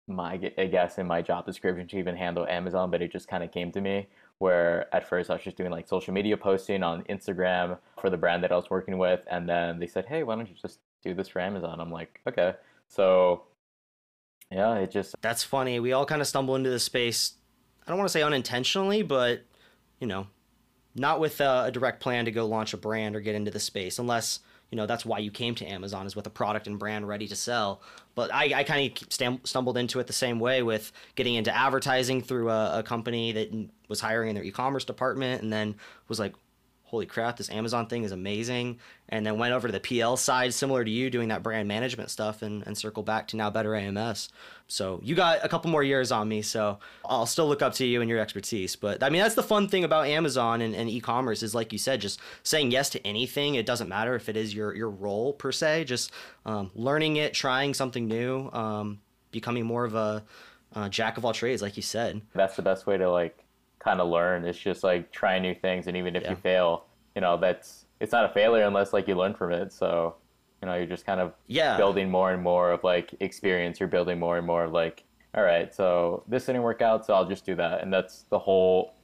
my 0.06 0.38
I 0.59 0.67
guess 0.67 0.99
in 0.99 1.06
my 1.06 1.23
job 1.23 1.47
description 1.47 1.87
to 1.88 1.99
even 1.99 2.17
handle 2.17 2.47
Amazon, 2.47 2.91
but 2.91 3.03
it 3.03 3.12
just 3.12 3.29
kind 3.29 3.43
of 3.43 3.53
came 3.53 3.73
to 3.73 3.81
me 3.81 4.06
where 4.38 4.94
at 4.94 5.09
first 5.09 5.31
I 5.31 5.35
was 5.35 5.43
just 5.43 5.56
doing 5.56 5.71
like 5.71 5.88
social 5.88 6.12
media 6.12 6.37
posting 6.37 6.82
on 6.82 7.03
Instagram 7.05 7.79
for 8.00 8.11
the 8.11 8.17
brand 8.17 8.43
that 8.44 8.53
I 8.53 8.56
was 8.56 8.69
working 8.69 8.99
with. 8.99 9.25
And 9.31 9.49
then 9.49 9.79
they 9.79 9.87
said, 9.87 10.06
hey, 10.06 10.23
why 10.23 10.35
don't 10.35 10.49
you 10.49 10.55
just 10.61 10.81
do 11.03 11.15
this 11.15 11.29
for 11.29 11.41
Amazon? 11.41 11.81
I'm 11.81 11.91
like, 11.91 12.21
okay. 12.26 12.55
So 12.88 13.44
yeah, 14.50 14.76
it 14.76 14.91
just. 14.91 15.15
That's 15.21 15.43
funny. 15.43 15.81
We 15.81 15.93
all 15.93 16.05
kind 16.05 16.21
of 16.21 16.26
stumble 16.26 16.56
into 16.56 16.71
this 16.71 16.85
space. 16.85 17.35
I 17.87 17.91
don't 17.91 17.99
want 17.99 18.09
to 18.09 18.12
say 18.12 18.23
unintentionally, 18.23 19.03
but 19.03 19.43
you 20.00 20.06
know, 20.06 20.26
not 20.94 21.20
with 21.20 21.41
a, 21.41 21.64
a 21.67 21.70
direct 21.70 22.00
plan 22.00 22.25
to 22.25 22.31
go 22.31 22.46
launch 22.46 22.73
a 22.73 22.76
brand 22.76 23.17
or 23.17 23.20
get 23.20 23.35
into 23.35 23.50
the 23.50 23.61
space, 23.61 23.99
unless 23.99 24.41
you 24.70 24.76
know 24.76 24.87
that's 24.87 25.05
why 25.05 25.19
you 25.19 25.31
came 25.31 25.55
to 25.56 25.67
Amazon 25.67 26.06
is 26.06 26.17
with 26.17 26.26
a 26.26 26.31
product 26.31 26.67
and 26.67 26.79
brand 26.79 27.06
ready 27.06 27.29
to 27.29 27.37
sell. 27.37 27.81
But 28.14 28.32
I, 28.32 28.61
I 28.61 28.64
kind 28.64 28.91
of 28.91 29.38
stumbled 29.44 29.76
into 29.76 29.99
it 30.00 30.06
the 30.06 30.12
same 30.12 30.38
way 30.38 30.62
with 30.62 30.93
getting 31.17 31.35
into 31.35 31.55
advertising 31.55 32.23
through 32.23 32.50
a, 32.50 32.79
a 32.79 32.82
company 32.82 33.32
that 33.32 33.69
was 33.88 34.00
hiring 34.00 34.31
in 34.31 34.35
their 34.35 34.44
e-commerce 34.44 34.85
department, 34.85 35.43
and 35.43 35.52
then 35.52 35.75
was 36.08 36.20
like, 36.20 36.35
holy 36.94 37.06
crap, 37.06 37.37
this 37.38 37.50
Amazon 37.50 37.87
thing 37.88 38.05
is 38.05 38.12
amazing. 38.12 38.79
And 39.08 39.26
then 39.26 39.37
went 39.37 39.52
over 39.52 39.67
to 39.67 39.73
the 39.73 39.81
PL 39.81 40.17
side, 40.17 40.55
similar 40.55 40.85
to 40.85 40.91
you, 40.91 41.11
doing 41.11 41.29
that 41.29 41.43
brand 41.43 41.67
management 41.67 42.08
stuff 42.08 42.41
and, 42.41 42.64
and 42.69 42.79
circle 42.79 43.02
back 43.02 43.26
to 43.29 43.37
now 43.37 43.50
Better 43.50 43.75
AMS. 43.75 44.29
So 44.69 45.00
you 45.02 45.17
got 45.17 45.44
a 45.44 45.49
couple 45.49 45.73
more 45.73 45.82
years 45.82 46.12
on 46.12 46.29
me, 46.29 46.41
so 46.41 46.79
I'll 47.05 47.26
still 47.26 47.49
look 47.49 47.62
up 47.62 47.75
to 47.75 47.85
you 47.85 48.00
and 48.00 48.08
your 48.08 48.20
expertise. 48.20 48.76
But 48.76 49.02
I 49.02 49.11
mean, 49.11 49.23
that's 49.23 49.35
the 49.35 49.43
fun 49.43 49.67
thing 49.67 49.82
about 49.82 50.06
Amazon 50.06 50.61
and, 50.61 50.73
and 50.73 50.88
e-commerce 50.88 51.43
is 51.43 51.52
like 51.52 51.73
you 51.73 51.79
said, 51.79 52.00
just 52.00 52.20
saying 52.44 52.70
yes 52.70 52.91
to 52.91 53.05
anything. 53.05 53.56
It 53.56 53.67
doesn't 53.67 53.88
matter 53.88 54.14
if 54.14 54.29
it 54.29 54.37
is 54.37 54.55
your, 54.55 54.73
your 54.73 54.90
role 54.90 55.32
per 55.32 55.50
se, 55.50 55.85
just 55.85 56.12
um, 56.47 56.70
learning 56.76 57.17
it, 57.17 57.35
trying 57.35 57.75
something 57.75 58.06
new, 58.06 58.50
um, 58.52 59.00
becoming 59.32 59.67
more 59.67 59.85
of 59.85 59.97
a 59.97 60.23
uh, 60.76 60.88
jack 60.88 61.19
of 61.19 61.25
all 61.25 61.32
trades, 61.32 61.61
like 61.61 61.76
you 61.76 61.82
said. 61.82 62.23
That's 62.35 62.55
the 62.55 62.62
best 62.62 62.87
way 62.87 62.97
to 62.99 63.11
like 63.11 63.44
kind 63.84 64.00
of 64.00 64.08
learn. 64.08 64.44
It's 64.44 64.58
just 64.58 64.82
like 64.82 65.12
trying 65.12 65.42
new 65.42 65.54
things, 65.54 65.86
and 65.86 65.96
even 65.96 66.16
if 66.16 66.22
yeah. 66.22 66.31
you 66.31 66.36
fail, 66.36 66.86
you 67.14 67.20
know 67.20 67.36
that's 67.36 67.84
it's 68.00 68.12
not 68.12 68.25
a 68.25 68.28
failure 68.31 68.64
unless 68.64 68.92
like 68.92 69.06
you 69.06 69.14
learn 69.14 69.34
from 69.34 69.52
it. 69.52 69.72
So 69.72 70.16
you 70.62 70.66
know 70.66 70.75
you're 70.75 70.86
just 70.86 71.06
kind 71.06 71.20
of 71.20 71.34
yeah 71.46 71.76
building 71.76 72.10
more 72.10 72.32
and 72.32 72.42
more 72.42 72.72
of 72.72 72.82
like 72.82 73.14
experience. 73.20 73.78
You're 73.78 73.88
building 73.88 74.19
more 74.19 74.38
and 74.38 74.46
more 74.46 74.64
of 74.64 74.72
like 74.72 75.04
all 75.36 75.42
right, 75.42 75.75
so 75.75 76.22
this 76.28 76.46
didn't 76.46 76.62
work 76.62 76.81
out, 76.81 77.04
so 77.04 77.12
I'll 77.12 77.28
just 77.28 77.44
do 77.44 77.56
that, 77.56 77.82
and 77.82 77.92
that's 77.92 78.22
the 78.31 78.38
whole. 78.38 78.94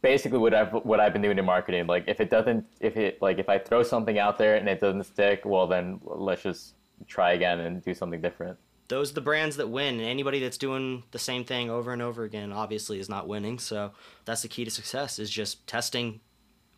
Basically, 0.00 0.38
what 0.38 0.54
I've 0.54 0.72
what 0.72 0.98
I've 0.98 1.12
been 1.12 1.22
doing 1.22 1.38
in 1.38 1.44
marketing, 1.44 1.86
like 1.86 2.04
if 2.08 2.20
it 2.20 2.30
doesn't, 2.30 2.64
if 2.80 2.96
it 2.96 3.20
like 3.20 3.38
if 3.38 3.48
I 3.48 3.58
throw 3.58 3.82
something 3.82 4.18
out 4.18 4.38
there 4.38 4.56
and 4.56 4.68
it 4.68 4.80
doesn't 4.80 5.04
stick, 5.04 5.42
well 5.44 5.66
then 5.66 6.00
let's 6.02 6.42
just 6.42 6.74
try 7.06 7.32
again 7.32 7.60
and 7.60 7.84
do 7.84 7.94
something 7.94 8.20
different 8.20 8.56
those 8.92 9.10
are 9.10 9.14
the 9.14 9.20
brands 9.20 9.56
that 9.56 9.68
win. 9.68 9.94
And 9.94 10.08
anybody 10.08 10.38
that's 10.38 10.58
doing 10.58 11.02
the 11.12 11.18
same 11.18 11.44
thing 11.44 11.70
over 11.70 11.92
and 11.92 12.02
over 12.02 12.24
again 12.24 12.52
obviously 12.52 13.00
is 13.00 13.08
not 13.08 13.26
winning. 13.26 13.58
So 13.58 13.92
that's 14.24 14.42
the 14.42 14.48
key 14.48 14.64
to 14.64 14.70
success 14.70 15.18
is 15.18 15.30
just 15.30 15.66
testing 15.66 16.20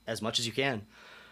as 0.06 0.22
much 0.22 0.38
as 0.38 0.46
you 0.46 0.52
can. 0.52 0.82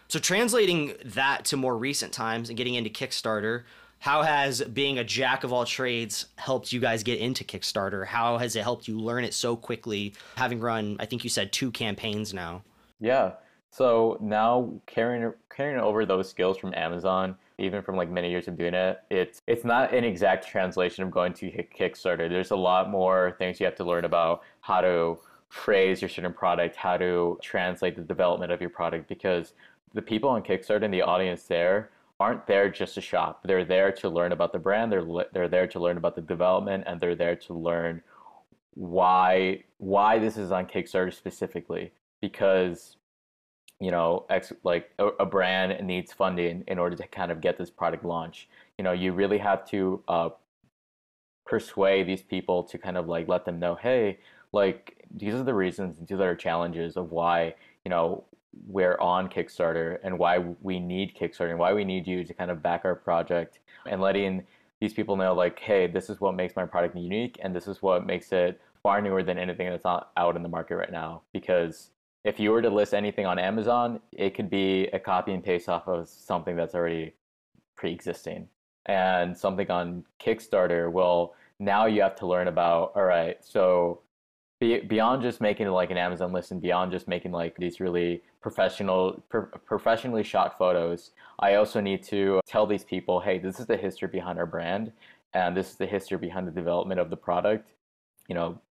So 0.09 0.19
translating 0.19 0.93
that 1.05 1.45
to 1.45 1.57
more 1.57 1.77
recent 1.77 2.11
times 2.11 2.49
and 2.49 2.57
getting 2.57 2.75
into 2.75 2.89
Kickstarter, 2.89 3.63
how 3.99 4.23
has 4.23 4.61
being 4.61 4.97
a 4.97 5.03
jack 5.05 5.45
of 5.45 5.53
all 5.53 5.63
trades 5.63 6.25
helped 6.35 6.73
you 6.73 6.81
guys 6.81 7.03
get 7.03 7.19
into 7.19 7.45
Kickstarter? 7.45 8.05
How 8.05 8.37
has 8.37 8.57
it 8.57 8.63
helped 8.63 8.87
you 8.87 8.99
learn 8.99 9.23
it 9.23 9.33
so 9.33 9.55
quickly, 9.55 10.13
having 10.35 10.59
run, 10.59 10.97
I 10.99 11.05
think 11.05 11.23
you 11.23 11.29
said 11.29 11.53
two 11.53 11.71
campaigns 11.71 12.33
now? 12.33 12.63
Yeah. 12.99 13.31
So 13.71 14.17
now 14.19 14.73
carrying 14.85 15.33
carrying 15.49 15.79
over 15.79 16.05
those 16.05 16.29
skills 16.29 16.57
from 16.57 16.73
Amazon 16.75 17.37
even 17.57 17.81
from 17.81 17.95
like 17.95 18.09
many 18.09 18.29
years 18.29 18.47
of 18.47 18.57
doing 18.57 18.73
it, 18.73 18.99
it's 19.09 19.41
it's 19.47 19.63
not 19.63 19.93
an 19.93 20.03
exact 20.03 20.47
translation 20.47 21.03
of 21.03 21.11
going 21.11 21.33
to 21.33 21.51
Kickstarter. 21.51 22.29
There's 22.29 22.51
a 22.51 22.55
lot 22.55 22.89
more 22.89 23.35
things 23.37 23.59
you 23.59 23.65
have 23.65 23.75
to 23.75 23.83
learn 23.83 24.05
about 24.05 24.43
how 24.61 24.81
to 24.81 25.19
phrase 25.49 26.01
your 26.01 26.09
certain 26.09 26.33
product, 26.33 26.75
how 26.75 26.97
to 26.97 27.37
translate 27.41 27.95
the 27.95 28.01
development 28.01 28.51
of 28.51 28.59
your 28.59 28.71
product, 28.71 29.07
because 29.07 29.53
the 29.93 30.01
people 30.01 30.29
on 30.29 30.41
Kickstarter 30.41 30.83
and 30.83 30.93
the 30.93 31.03
audience 31.03 31.43
there 31.43 31.91
aren't 32.19 32.47
there 32.47 32.69
just 32.69 32.95
to 32.95 33.01
shop. 33.01 33.41
They're 33.43 33.65
there 33.65 33.91
to 33.91 34.09
learn 34.09 34.31
about 34.31 34.51
the 34.51 34.59
brand. 34.59 34.91
They're 34.91 35.05
they're 35.33 35.47
there 35.47 35.67
to 35.67 35.79
learn 35.79 35.97
about 35.97 36.15
the 36.15 36.21
development, 36.21 36.83
and 36.87 36.99
they're 36.99 37.15
there 37.15 37.35
to 37.35 37.53
learn 37.53 38.01
why 38.75 39.63
why 39.77 40.19
this 40.19 40.37
is 40.37 40.51
on 40.51 40.65
Kickstarter 40.65 41.13
specifically. 41.13 41.91
Because 42.21 42.97
you 43.79 43.91
know, 43.91 44.25
ex, 44.29 44.53
like 44.63 44.91
a, 44.99 45.07
a, 45.19 45.25
brand 45.25 45.85
needs 45.85 46.13
funding 46.13 46.63
in 46.67 46.79
order 46.79 46.95
to 46.95 47.07
kind 47.07 47.31
of 47.31 47.41
get 47.41 47.57
this 47.57 47.69
product 47.69 48.05
launched. 48.05 48.47
You 48.77 48.83
know, 48.83 48.93
you 48.93 49.11
really 49.11 49.39
have 49.39 49.67
to 49.69 50.01
uh, 50.07 50.29
persuade 51.45 52.07
these 52.07 52.21
people 52.21 52.63
to 52.63 52.77
kind 52.77 52.97
of 52.97 53.07
like 53.07 53.27
let 53.27 53.45
them 53.45 53.59
know, 53.59 53.75
hey, 53.75 54.19
like 54.51 55.03
these 55.13 55.33
are 55.33 55.43
the 55.43 55.53
reasons, 55.53 55.97
these 56.07 56.19
are 56.19 56.35
challenges 56.35 56.95
of 56.95 57.11
why 57.11 57.55
you 57.83 57.89
know 57.89 58.23
we're 58.67 58.99
on 58.99 59.27
Kickstarter 59.27 59.97
and 60.03 60.17
why 60.17 60.37
we 60.61 60.79
need 60.79 61.15
Kickstarter 61.15 61.49
and 61.49 61.59
why 61.59 61.73
we 61.73 61.83
need 61.83 62.07
you 62.07 62.23
to 62.23 62.33
kind 62.33 62.51
of 62.51 62.61
back 62.61 62.85
our 62.85 62.95
project 62.95 63.59
and 63.89 64.01
letting 64.01 64.45
these 64.79 64.93
people 64.93 65.15
know 65.15 65.33
like, 65.33 65.59
hey, 65.59 65.87
this 65.87 66.09
is 66.09 66.19
what 66.21 66.35
makes 66.35 66.55
my 66.55 66.65
product 66.65 66.95
unique 66.95 67.39
and 67.41 67.55
this 67.55 67.67
is 67.67 67.81
what 67.81 68.05
makes 68.05 68.31
it 68.31 68.61
far 68.83 69.01
newer 69.01 69.23
than 69.23 69.37
anything 69.37 69.69
that's 69.69 69.85
not 69.85 70.11
out 70.17 70.35
in 70.35 70.43
the 70.43 70.49
market 70.49 70.75
right 70.75 70.91
now 70.91 71.21
because 71.31 71.89
if 72.23 72.39
you 72.39 72.51
were 72.51 72.61
to 72.61 72.69
list 72.69 72.93
anything 72.93 73.25
on 73.25 73.37
Amazon, 73.37 73.99
it 74.11 74.33
could 74.33 74.49
be 74.49 74.87
a 74.87 74.99
copy 74.99 75.33
and 75.33 75.43
paste 75.43 75.67
off 75.67 75.87
of 75.87 76.07
something 76.07 76.55
that's 76.55 76.73
already 76.73 77.13
pre-existing. 77.75 78.47
And 78.85 79.37
something 79.37 79.69
on 79.69 80.05
Kickstarter, 80.21 80.91
well, 80.91 81.35
now 81.59 81.85
you 81.85 82.01
have 82.01 82.15
to 82.17 82.27
learn 82.27 82.47
about, 82.47 82.93
all 82.95 83.03
right, 83.03 83.37
so 83.43 84.01
be, 84.59 84.79
beyond 84.79 85.21
just 85.21 85.41
making 85.41 85.67
like 85.67 85.91
an 85.91 85.97
Amazon 85.97 86.31
list 86.31 86.51
and 86.51 86.61
beyond 86.61 86.91
just 86.91 87.07
making 87.07 87.31
like 87.31 87.55
these 87.57 87.79
really 87.79 88.21
professional, 88.41 89.23
pro- 89.29 89.45
professionally 89.45 90.23
shot 90.23 90.57
photos, 90.57 91.11
I 91.39 91.55
also 91.55 91.81
need 91.81 92.03
to 92.03 92.39
tell 92.45 92.65
these 92.65 92.83
people, 92.83 93.19
hey, 93.19 93.37
this 93.37 93.59
is 93.59 93.65
the 93.65 93.77
history 93.77 94.07
behind 94.07 94.39
our 94.39 94.45
brand, 94.45 94.91
and 95.33 95.55
this 95.55 95.71
is 95.71 95.75
the 95.75 95.85
history 95.85 96.17
behind 96.17 96.47
the 96.47 96.51
development 96.51 96.99
of 96.99 97.09
the 97.09 97.17
product. 97.17 97.69
You 98.27 98.35
know, 98.35 98.61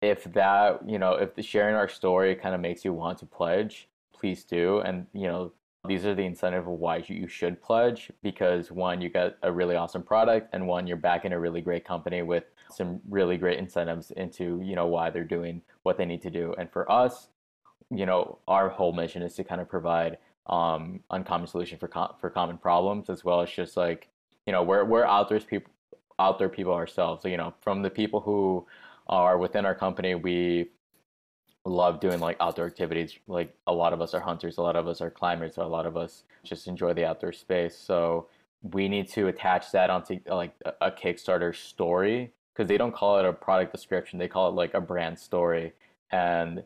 if 0.00 0.24
that 0.32 0.88
you 0.88 0.98
know 0.98 1.14
if 1.14 1.34
the 1.34 1.42
sharing 1.42 1.74
our 1.74 1.88
story 1.88 2.34
kind 2.34 2.54
of 2.54 2.60
makes 2.60 2.84
you 2.84 2.92
want 2.92 3.18
to 3.18 3.26
pledge 3.26 3.88
please 4.18 4.44
do. 4.44 4.80
And 4.80 5.06
you 5.12 5.26
know 5.26 5.52
these 5.86 6.04
are 6.04 6.14
the 6.14 6.24
incentive 6.24 6.66
of 6.66 6.78
why 6.78 7.04
you 7.06 7.28
should 7.28 7.62
pledge 7.62 8.10
because 8.22 8.70
one 8.70 9.00
you 9.00 9.08
got 9.08 9.36
a 9.42 9.52
really 9.52 9.76
awesome 9.76 10.02
product 10.02 10.52
and 10.52 10.66
one 10.66 10.86
you're 10.86 10.96
backing 10.96 11.32
a 11.32 11.40
really 11.40 11.60
great 11.60 11.84
company 11.84 12.22
with 12.22 12.44
some 12.70 13.00
really 13.08 13.36
great 13.36 13.58
incentives 13.58 14.10
into 14.12 14.60
you 14.62 14.74
know 14.74 14.86
why 14.86 15.08
they're 15.10 15.24
doing 15.24 15.62
what 15.84 15.96
they 15.96 16.04
need 16.04 16.22
to 16.22 16.30
do. 16.30 16.54
And 16.58 16.70
for 16.70 16.90
us 16.90 17.28
you 17.90 18.06
know 18.06 18.38
our 18.48 18.68
whole 18.68 18.92
mission 18.92 19.22
is 19.22 19.34
to 19.34 19.44
kind 19.44 19.60
of 19.60 19.68
provide 19.68 20.18
um 20.46 21.00
uncommon 21.10 21.46
solution 21.46 21.78
for 21.78 21.88
com- 21.88 22.14
for 22.20 22.30
common 22.30 22.58
problems 22.58 23.08
as 23.10 23.24
well 23.24 23.40
as 23.40 23.50
just 23.50 23.76
like 23.76 24.08
you 24.46 24.52
know 24.52 24.62
we're 24.62 24.84
we're 24.84 25.04
out 25.04 25.30
people 25.46 25.72
out 26.20 26.38
there 26.38 26.48
people 26.48 26.72
ourselves. 26.72 27.22
So, 27.22 27.28
you 27.28 27.36
know 27.36 27.54
from 27.60 27.82
the 27.82 27.90
people 27.90 28.20
who 28.20 28.66
are 29.08 29.38
within 29.38 29.64
our 29.64 29.74
company 29.74 30.14
we 30.14 30.68
love 31.64 32.00
doing 32.00 32.20
like 32.20 32.36
outdoor 32.40 32.66
activities. 32.66 33.18
Like 33.26 33.54
a 33.66 33.72
lot 33.72 33.92
of 33.92 34.00
us 34.00 34.14
are 34.14 34.20
hunters 34.20 34.58
a 34.58 34.62
lot 34.62 34.76
of 34.76 34.86
us 34.86 35.00
are 35.00 35.10
climbers 35.10 35.56
a 35.56 35.64
lot 35.64 35.86
of 35.86 35.96
us 35.96 36.24
just 36.42 36.66
enjoy 36.66 36.94
the 36.94 37.04
outdoor 37.04 37.32
space. 37.32 37.76
So 37.76 38.28
we 38.62 38.88
need 38.88 39.08
to 39.10 39.28
attach 39.28 39.70
that 39.72 39.90
onto 39.90 40.18
like 40.26 40.52
a 40.80 40.90
kickstarter 40.90 41.54
story 41.54 42.32
because 42.52 42.68
they 42.68 42.76
don't 42.76 42.94
call 42.94 43.18
it 43.18 43.24
a 43.24 43.32
product 43.32 43.72
description 43.72 44.18
they 44.18 44.28
call 44.28 44.48
it 44.48 44.54
like 44.54 44.74
a 44.74 44.80
brand 44.80 45.18
story. 45.18 45.72
And 46.10 46.62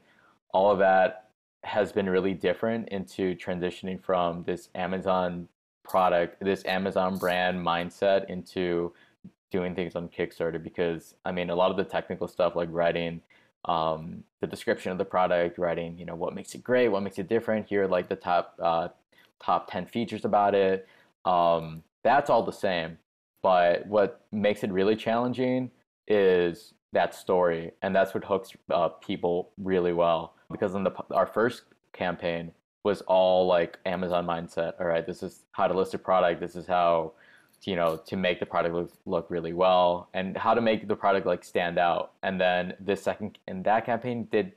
all 0.52 0.70
of 0.70 0.78
that 0.78 1.30
has 1.64 1.92
been 1.92 2.08
really 2.08 2.34
different 2.34 2.88
into 2.88 3.34
transitioning 3.36 4.02
from 4.02 4.42
this 4.44 4.68
amazon 4.74 5.48
product 5.84 6.42
this 6.42 6.64
amazon 6.64 7.16
brand 7.18 7.64
mindset 7.64 8.28
into 8.28 8.92
doing 9.52 9.74
things 9.74 9.94
on 9.94 10.08
Kickstarter 10.08 10.60
because 10.60 11.14
I 11.24 11.30
mean 11.30 11.50
a 11.50 11.54
lot 11.54 11.70
of 11.70 11.76
the 11.76 11.84
technical 11.84 12.26
stuff 12.26 12.56
like 12.56 12.68
writing 12.72 13.20
um, 13.66 14.24
the 14.40 14.46
description 14.48 14.90
of 14.90 14.98
the 14.98 15.04
product, 15.04 15.58
writing 15.58 15.96
you 15.98 16.04
know 16.04 16.16
what 16.16 16.34
makes 16.34 16.54
it 16.54 16.64
great, 16.64 16.88
what 16.88 17.02
makes 17.02 17.18
it 17.18 17.28
different. 17.28 17.68
Here 17.68 17.86
like 17.86 18.08
the 18.08 18.16
top 18.16 18.56
uh, 18.60 18.88
top 19.40 19.70
ten 19.70 19.86
features 19.86 20.24
about 20.24 20.54
it. 20.54 20.88
Um, 21.24 21.84
that's 22.02 22.30
all 22.30 22.42
the 22.42 22.52
same, 22.52 22.98
but 23.42 23.86
what 23.86 24.22
makes 24.32 24.64
it 24.64 24.72
really 24.72 24.96
challenging 24.96 25.70
is 26.08 26.74
that 26.92 27.14
story, 27.14 27.70
and 27.82 27.94
that's 27.94 28.14
what 28.14 28.24
hooks 28.24 28.50
uh, 28.70 28.88
people 28.88 29.50
really 29.58 29.92
well. 29.92 30.34
Because 30.50 30.74
in 30.74 30.82
the 30.82 30.92
our 31.12 31.26
first 31.26 31.62
campaign 31.92 32.50
was 32.82 33.02
all 33.02 33.46
like 33.46 33.78
Amazon 33.86 34.26
mindset. 34.26 34.72
All 34.80 34.86
right, 34.86 35.06
this 35.06 35.22
is 35.22 35.44
how 35.52 35.68
to 35.68 35.74
list 35.74 35.94
a 35.94 35.98
product. 35.98 36.40
This 36.40 36.56
is 36.56 36.66
how 36.66 37.12
you 37.64 37.76
know 37.76 37.96
to 38.06 38.16
make 38.16 38.40
the 38.40 38.46
product 38.46 38.74
look, 38.74 38.92
look 39.06 39.30
really 39.30 39.52
well 39.52 40.08
and 40.14 40.36
how 40.36 40.54
to 40.54 40.60
make 40.60 40.88
the 40.88 40.96
product 40.96 41.26
like 41.26 41.44
stand 41.44 41.78
out. 41.78 42.12
And 42.22 42.40
then 42.40 42.74
this 42.80 43.02
second 43.02 43.38
in 43.48 43.62
that 43.64 43.86
campaign 43.86 44.28
did 44.30 44.52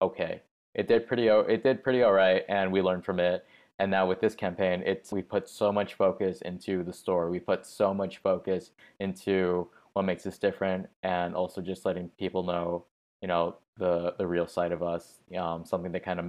okay. 0.00 0.42
It 0.74 0.88
did 0.88 1.06
pretty 1.06 1.28
it 1.28 1.62
did 1.62 1.82
pretty 1.82 2.02
all 2.02 2.12
right 2.12 2.44
and 2.48 2.70
we 2.70 2.82
learned 2.82 3.04
from 3.04 3.20
it. 3.20 3.44
And 3.78 3.90
now 3.90 4.06
with 4.06 4.20
this 4.20 4.34
campaign 4.34 4.82
it's 4.86 5.12
we 5.12 5.22
put 5.22 5.48
so 5.48 5.72
much 5.72 5.94
focus 5.94 6.40
into 6.42 6.82
the 6.82 6.92
store. 6.92 7.30
We 7.30 7.40
put 7.40 7.66
so 7.66 7.92
much 7.92 8.18
focus 8.18 8.70
into 9.00 9.68
what 9.94 10.04
makes 10.04 10.26
us 10.26 10.38
different 10.38 10.86
and 11.02 11.34
also 11.34 11.60
just 11.60 11.86
letting 11.86 12.08
people 12.18 12.42
know 12.42 12.84
you 13.22 13.28
know 13.28 13.56
the 13.78 14.14
the 14.18 14.26
real 14.26 14.46
side 14.46 14.72
of 14.72 14.82
us 14.82 15.20
um, 15.38 15.64
something 15.64 15.92
that 15.92 16.04
kind 16.04 16.20
of 16.20 16.26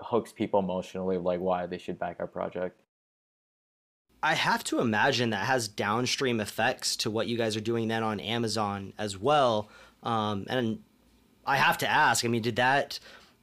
hooks 0.00 0.32
people 0.32 0.60
emotionally 0.60 1.18
like 1.18 1.40
why 1.40 1.66
they 1.66 1.78
should 1.78 1.98
back 1.98 2.16
our 2.18 2.26
project 2.26 2.81
I 4.22 4.34
have 4.34 4.62
to 4.64 4.80
imagine 4.80 5.30
that 5.30 5.46
has 5.46 5.66
downstream 5.68 6.40
effects 6.40 6.96
to 6.96 7.10
what 7.10 7.26
you 7.26 7.36
guys 7.36 7.56
are 7.56 7.60
doing 7.60 7.88
then 7.88 8.02
on 8.02 8.20
Amazon 8.20 8.92
as 8.98 9.18
well. 9.18 9.68
Um, 10.02 10.46
and 10.48 10.78
I 11.44 11.56
have 11.56 11.78
to 11.78 11.90
ask, 11.90 12.24
I 12.24 12.28
mean, 12.28 12.42
did 12.42 12.56
that 12.56 13.00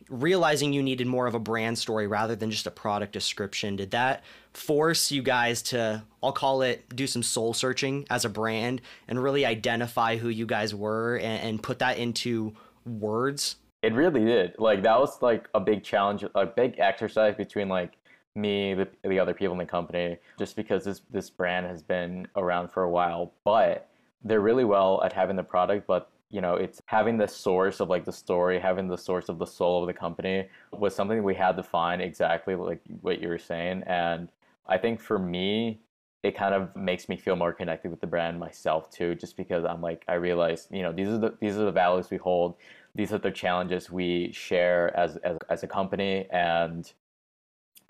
realizing 0.10 0.74
you 0.74 0.82
needed 0.82 1.08
more 1.08 1.28
of 1.28 1.36
a 1.36 1.40
brand 1.40 1.78
story 1.78 2.08
rather 2.08 2.36
than 2.36 2.50
just 2.50 2.66
a 2.66 2.72
product 2.72 3.14
description, 3.14 3.76
did 3.76 3.92
that 3.92 4.24
force 4.54 5.12
you 5.12 5.22
guys 5.22 5.62
to, 5.62 6.04
I'll 6.24 6.32
call 6.32 6.62
it, 6.64 6.96
do 6.96 7.06
some 7.06 7.24
soul 7.24 7.54
searching 7.54 8.06
as 8.10 8.26
a 8.26 8.30
brand 8.30 8.82
and 9.08 9.22
really 9.22 9.46
identify 9.46 10.18
who 10.18 10.30
you 10.30 10.46
guys 10.46 10.74
were 10.74 11.18
and, 11.18 11.42
and 11.44 11.64
put 11.64 11.80
that 11.80 11.98
into 11.98 12.56
words? 12.86 13.58
It 13.82 13.94
really 13.94 14.26
did. 14.26 14.56
Like, 14.58 14.84
that 14.84 15.00
was 15.00 15.22
like 15.22 15.48
a 15.54 15.60
big 15.60 15.84
challenge, 15.84 16.26
a 16.34 16.46
big 16.46 16.80
exercise 16.80 17.36
between 17.36 17.70
like 17.70 17.99
me, 18.36 18.74
the, 18.74 18.88
the 19.04 19.20
other 19.20 19.34
people 19.34 19.54
in 19.54 19.60
the 19.60 19.66
company, 19.66 20.18
just 20.38 20.56
because 20.56 20.84
this 20.84 21.02
this 21.12 21.30
brand 21.30 21.66
has 21.66 21.82
been 21.82 22.28
around 22.36 22.70
for 22.70 22.84
a 22.84 22.90
while. 22.90 23.34
But 23.44 23.90
they're 24.24 24.42
really 24.42 24.66
well 24.66 25.02
at 25.04 25.14
having 25.14 25.36
the 25.36 25.44
product, 25.44 25.88
but 25.88 26.10
you 26.30 26.42
know, 26.42 26.56
it's 26.56 26.82
having 26.86 27.18
the 27.18 27.28
source 27.28 27.80
of 27.80 27.90
like 27.90 28.06
the 28.06 28.12
story, 28.12 28.60
having 28.60 28.88
the 28.88 28.98
source 28.98 29.30
of 29.30 29.40
the 29.40 29.48
soul 29.48 29.82
of 29.82 29.88
the 29.88 29.94
company 29.94 30.48
was 30.72 30.96
something 30.96 31.24
we 31.24 31.34
had 31.36 31.58
to 31.58 31.64
find 31.64 32.02
exactly 32.02 32.56
like 32.56 32.82
what 33.02 33.20
you 33.22 33.30
were 33.30 33.40
saying. 33.40 33.84
And 33.88 34.30
I 34.68 34.78
think 34.78 35.02
for 35.02 35.18
me, 35.18 35.82
it 36.22 36.36
kind 36.36 36.54
of 36.54 36.76
makes 36.76 37.10
me 37.10 37.18
feel 37.18 37.36
more 37.36 37.54
connected 37.54 37.90
with 37.90 38.02
the 38.02 38.08
brand 38.08 38.40
myself 38.40 38.92
too, 38.92 39.16
just 39.16 39.38
because 39.38 39.66
I'm 39.66 39.82
like 39.82 40.04
I 40.08 40.16
realize, 40.16 40.68
you 40.70 40.84
know, 40.84 40.92
these 40.92 41.08
are 41.08 41.18
the 41.18 41.36
these 41.40 41.58
are 41.58 41.66
the 41.66 41.72
values 41.72 42.10
we 42.12 42.18
hold, 42.18 42.56
these 42.94 43.12
are 43.14 43.18
the 43.18 43.32
challenges 43.32 43.90
we 43.90 44.32
share 44.32 44.96
as 44.98 45.16
as, 45.18 45.38
as 45.50 45.64
a 45.64 45.68
company, 45.68 46.28
and 46.32 46.92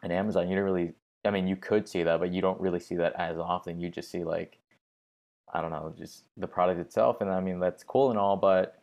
and 0.03 0.12
Amazon, 0.12 0.50
you 0.50 0.56
don't 0.56 0.65
really. 0.65 0.94
I 1.25 1.32
mean, 1.32 1.48
you 1.48 1.58
could 1.58 1.88
see 1.88 2.03
that, 2.03 2.20
but 2.20 2.32
you 2.32 2.41
don't 2.41 2.60
really 2.62 2.79
see 2.79 2.96
that 2.96 3.13
as 3.18 3.38
often. 3.38 3.79
You 3.79 3.89
just 3.89 4.10
see 4.10 4.24
like, 4.24 4.58
I 5.53 5.62
don't 5.62 5.72
know, 5.72 5.94
just 5.98 6.24
the 6.38 6.48
product 6.48 6.79
itself, 6.79 7.22
and 7.22 7.29
I 7.29 7.41
mean 7.41 7.60
that's 7.60 7.84
cool 7.84 8.10
and 8.10 8.18
all, 8.18 8.38
but 8.38 8.82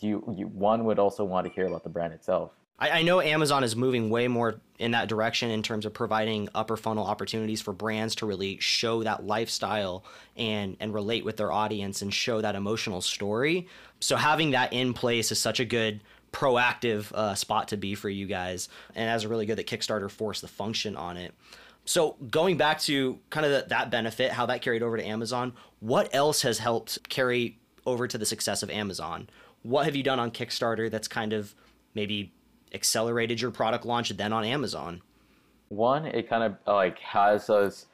you, 0.00 0.22
you 0.36 0.46
one 0.46 0.84
would 0.84 0.98
also 0.98 1.24
want 1.24 1.46
to 1.46 1.52
hear 1.52 1.66
about 1.66 1.82
the 1.82 1.90
brand 1.90 2.12
itself. 2.12 2.52
I, 2.78 2.90
I 2.90 3.02
know 3.02 3.20
Amazon 3.20 3.64
is 3.64 3.76
moving 3.76 4.10
way 4.10 4.28
more 4.28 4.60
in 4.78 4.90
that 4.90 5.08
direction 5.08 5.50
in 5.50 5.62
terms 5.62 5.86
of 5.86 5.94
providing 5.94 6.48
upper 6.54 6.76
funnel 6.76 7.06
opportunities 7.06 7.60
for 7.60 7.72
brands 7.72 8.16
to 8.16 8.26
really 8.26 8.58
show 8.58 9.02
that 9.04 9.24
lifestyle 9.24 10.04
and 10.36 10.76
and 10.80 10.92
relate 10.92 11.24
with 11.24 11.36
their 11.36 11.52
audience 11.52 12.02
and 12.02 12.12
show 12.12 12.40
that 12.40 12.54
emotional 12.54 13.00
story. 13.00 13.68
So 14.00 14.16
having 14.16 14.50
that 14.50 14.72
in 14.72 14.94
place 14.94 15.30
is 15.30 15.38
such 15.38 15.60
a 15.60 15.64
good 15.64 16.02
proactive 16.32 17.12
uh, 17.12 17.34
spot 17.34 17.68
to 17.68 17.76
be 17.76 17.94
for 17.94 18.08
you 18.08 18.26
guys, 18.26 18.68
and 18.94 19.08
as 19.08 19.24
a 19.24 19.28
really 19.28 19.46
good 19.46 19.58
that 19.58 19.66
Kickstarter 19.66 20.10
forced 20.10 20.42
the 20.42 20.48
function 20.48 20.96
on 20.96 21.16
it. 21.16 21.34
So 21.84 22.16
going 22.30 22.56
back 22.56 22.80
to 22.82 23.18
kind 23.30 23.44
of 23.44 23.52
the, 23.52 23.68
that 23.68 23.90
benefit, 23.90 24.32
how 24.32 24.46
that 24.46 24.62
carried 24.62 24.82
over 24.82 24.96
to 24.96 25.04
Amazon, 25.04 25.52
what 25.80 26.08
else 26.14 26.42
has 26.42 26.58
helped 26.58 27.08
carry 27.08 27.58
over 27.86 28.06
to 28.06 28.18
the 28.18 28.26
success 28.26 28.62
of 28.62 28.70
Amazon? 28.70 29.28
What 29.62 29.84
have 29.84 29.96
you 29.96 30.02
done 30.02 30.20
on 30.20 30.30
Kickstarter 30.30 30.90
that's 30.90 31.08
kind 31.08 31.32
of 31.32 31.54
maybe 31.94 32.32
accelerated 32.72 33.40
your 33.40 33.50
product 33.50 33.84
launch 33.84 34.10
then 34.10 34.32
on 34.32 34.44
Amazon? 34.44 35.02
One, 35.68 36.06
it 36.06 36.28
kind 36.28 36.44
of 36.44 36.56
like 36.66 36.98
has 37.00 37.50
us 37.50 37.86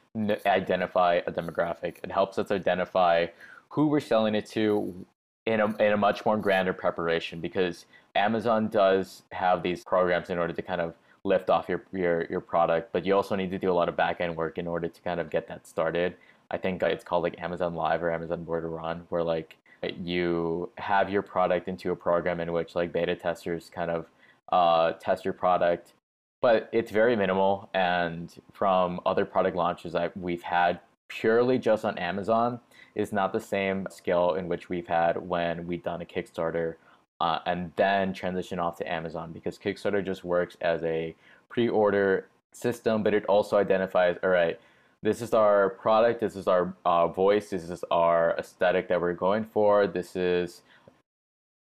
identify 0.45 1.21
a 1.27 1.31
demographic. 1.31 1.97
It 2.03 2.11
helps 2.11 2.37
us 2.37 2.51
identify 2.51 3.27
who 3.69 3.87
we're 3.87 3.99
selling 3.99 4.35
it 4.35 4.45
to 4.47 5.05
in 5.45 5.59
a, 5.61 5.65
in 5.77 5.93
a 5.93 5.97
much 5.97 6.25
more 6.25 6.37
grander 6.37 6.73
preparation 6.73 7.39
because 7.39 7.85
Amazon 8.15 8.67
does 8.67 9.23
have 9.31 9.63
these 9.63 9.83
programs 9.83 10.29
in 10.29 10.37
order 10.37 10.53
to 10.53 10.61
kind 10.61 10.81
of 10.81 10.93
lift 11.23 11.49
off 11.49 11.67
your, 11.67 11.83
your, 11.91 12.25
your 12.29 12.39
product, 12.39 12.91
but 12.91 13.05
you 13.05 13.15
also 13.15 13.35
need 13.35 13.51
to 13.51 13.57
do 13.57 13.71
a 13.71 13.73
lot 13.73 13.89
of 13.89 13.95
back 13.95 14.21
end 14.21 14.35
work 14.35 14.57
in 14.57 14.67
order 14.67 14.87
to 14.87 15.01
kind 15.01 15.19
of 15.19 15.29
get 15.29 15.47
that 15.47 15.67
started. 15.67 16.15
I 16.51 16.57
think 16.57 16.81
it's 16.81 17.03
called 17.03 17.23
like 17.23 17.39
Amazon 17.39 17.75
Live 17.75 18.01
or 18.01 18.11
Amazon 18.11 18.43
Border 18.43 18.69
Run, 18.69 19.05
where 19.09 19.23
like 19.23 19.57
you 20.01 20.69
have 20.77 21.09
your 21.09 21.21
product 21.21 21.67
into 21.67 21.91
a 21.91 21.95
program 21.95 22.39
in 22.39 22.51
which 22.51 22.75
like 22.75 22.91
beta 22.91 23.15
testers 23.15 23.69
kind 23.69 23.91
of 23.91 24.07
uh, 24.51 24.93
test 24.93 25.25
your 25.25 25.33
product, 25.33 25.93
but 26.41 26.69
it's 26.71 26.91
very 26.91 27.15
minimal. 27.15 27.69
And 27.73 28.33
from 28.51 28.99
other 29.05 29.25
product 29.25 29.55
launches 29.55 29.93
that 29.93 30.15
we've 30.17 30.41
had 30.41 30.79
purely 31.07 31.57
just 31.57 31.85
on 31.85 31.97
Amazon 31.97 32.59
is 32.95 33.13
not 33.13 33.33
the 33.33 33.39
same 33.39 33.87
scale 33.89 34.33
in 34.33 34.47
which 34.47 34.69
we've 34.69 34.87
had 34.87 35.17
when 35.17 35.67
we've 35.67 35.83
done 35.83 36.01
a 36.01 36.05
Kickstarter 36.05 36.75
uh, 37.21 37.39
and 37.45 37.71
then 37.75 38.13
transition 38.13 38.59
off 38.59 38.77
to 38.77 38.91
Amazon 38.91 39.31
because 39.31 39.57
Kickstarter 39.57 40.03
just 40.03 40.23
works 40.23 40.57
as 40.61 40.83
a 40.83 41.15
pre-order 41.49 42.27
system, 42.53 43.03
but 43.03 43.13
it 43.13 43.25
also 43.25 43.57
identifies, 43.57 44.17
all 44.23 44.29
right, 44.29 44.59
this 45.01 45.21
is 45.21 45.33
our 45.33 45.69
product, 45.69 46.19
this 46.19 46.35
is 46.35 46.47
our 46.47 46.73
uh, 46.85 47.07
voice, 47.07 47.49
this 47.49 47.69
is 47.69 47.83
our 47.91 48.35
aesthetic 48.37 48.87
that 48.89 48.99
we're 48.99 49.13
going 49.13 49.45
for, 49.45 49.87
this 49.87 50.15
is 50.15 50.61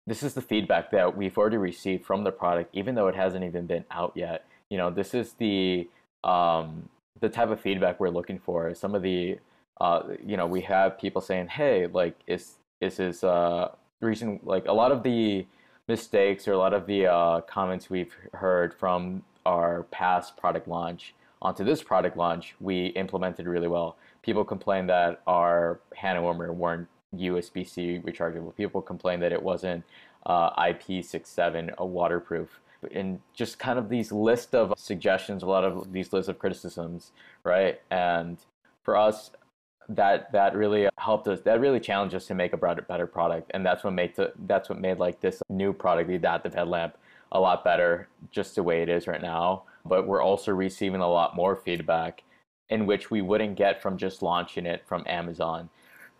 this 0.06 0.24
is 0.24 0.34
the 0.34 0.42
feedback 0.42 0.90
that 0.90 1.16
we've 1.16 1.38
already 1.38 1.56
received 1.56 2.04
from 2.04 2.24
the 2.24 2.32
product, 2.32 2.74
even 2.74 2.96
though 2.96 3.06
it 3.06 3.14
hasn't 3.14 3.44
even 3.44 3.66
been 3.66 3.84
out 3.92 4.12
yet. 4.16 4.44
You 4.68 4.76
know, 4.76 4.90
this 4.90 5.14
is 5.14 5.34
the 5.34 5.88
um, 6.24 6.88
the 7.20 7.28
type 7.28 7.50
of 7.50 7.60
feedback 7.60 8.00
we're 8.00 8.10
looking 8.10 8.40
for. 8.40 8.74
Some 8.74 8.96
of 8.96 9.02
the 9.02 9.38
uh, 9.80 10.02
you 10.24 10.36
know, 10.36 10.46
we 10.46 10.60
have 10.62 10.98
people 10.98 11.20
saying, 11.20 11.48
"Hey, 11.48 11.86
like, 11.86 12.16
is 12.26 12.54
is 12.80 12.96
this 12.96 13.22
uh, 13.24 13.70
recent 14.02 14.46
like 14.46 14.66
a 14.66 14.72
lot 14.72 14.92
of 14.92 15.02
the 15.02 15.46
mistakes 15.88 16.46
or 16.46 16.52
a 16.52 16.58
lot 16.58 16.74
of 16.74 16.86
the 16.86 17.06
uh, 17.06 17.40
comments 17.42 17.90
we've 17.90 18.14
heard 18.34 18.74
from 18.74 19.22
our 19.44 19.84
past 19.84 20.36
product 20.36 20.68
launch 20.68 21.14
onto 21.42 21.64
this 21.64 21.82
product 21.82 22.16
launch, 22.16 22.54
we 22.60 22.86
implemented 22.86 23.46
really 23.46 23.68
well. 23.68 23.96
People 24.22 24.44
complained 24.44 24.88
that 24.88 25.20
our 25.26 25.80
hand 25.96 26.22
warmer 26.22 26.52
weren't 26.52 26.88
USB-C 27.14 28.00
rechargeable. 28.04 28.56
People 28.56 28.80
complained 28.80 29.22
that 29.22 29.32
it 29.32 29.42
wasn't 29.42 29.84
uh, 30.24 30.50
IP67 30.54 31.74
a 31.76 31.84
waterproof. 31.84 32.60
And 32.92 33.20
just 33.34 33.58
kind 33.58 33.78
of 33.78 33.88
these 33.88 34.12
list 34.12 34.54
of 34.54 34.72
suggestions, 34.76 35.42
a 35.42 35.46
lot 35.46 35.64
of 35.64 35.92
these 35.92 36.12
lists 36.12 36.28
of 36.28 36.38
criticisms, 36.38 37.10
right? 37.44 37.80
And 37.90 38.38
for 38.82 38.96
us, 38.96 39.32
that 39.88 40.30
that 40.32 40.54
really 40.54 40.88
helped 40.98 41.28
us 41.28 41.40
that 41.42 41.60
really 41.60 41.80
challenged 41.80 42.14
us 42.14 42.26
to 42.26 42.34
make 42.34 42.52
a 42.52 42.56
better, 42.56 42.82
better 42.82 43.06
product. 43.06 43.50
And 43.54 43.64
that's 43.64 43.84
what 43.84 43.92
made 43.92 44.14
the, 44.16 44.32
that's 44.46 44.68
what 44.68 44.80
made 44.80 44.98
like 44.98 45.20
this 45.20 45.42
new 45.48 45.72
product 45.72 46.08
the 46.08 46.14
adaptive 46.14 46.54
headlamp 46.54 46.96
a 47.32 47.40
lot 47.40 47.64
better 47.64 48.08
just 48.30 48.54
the 48.54 48.62
way 48.62 48.82
it 48.82 48.88
is 48.88 49.06
right 49.06 49.22
now. 49.22 49.64
But 49.84 50.06
we're 50.06 50.22
also 50.22 50.52
receiving 50.52 51.00
a 51.00 51.08
lot 51.10 51.34
more 51.34 51.56
feedback 51.56 52.22
in 52.68 52.86
which 52.86 53.10
we 53.10 53.22
wouldn't 53.22 53.56
get 53.56 53.82
from 53.82 53.96
just 53.96 54.22
launching 54.22 54.66
it 54.66 54.86
from 54.86 55.04
amazon 55.06 55.68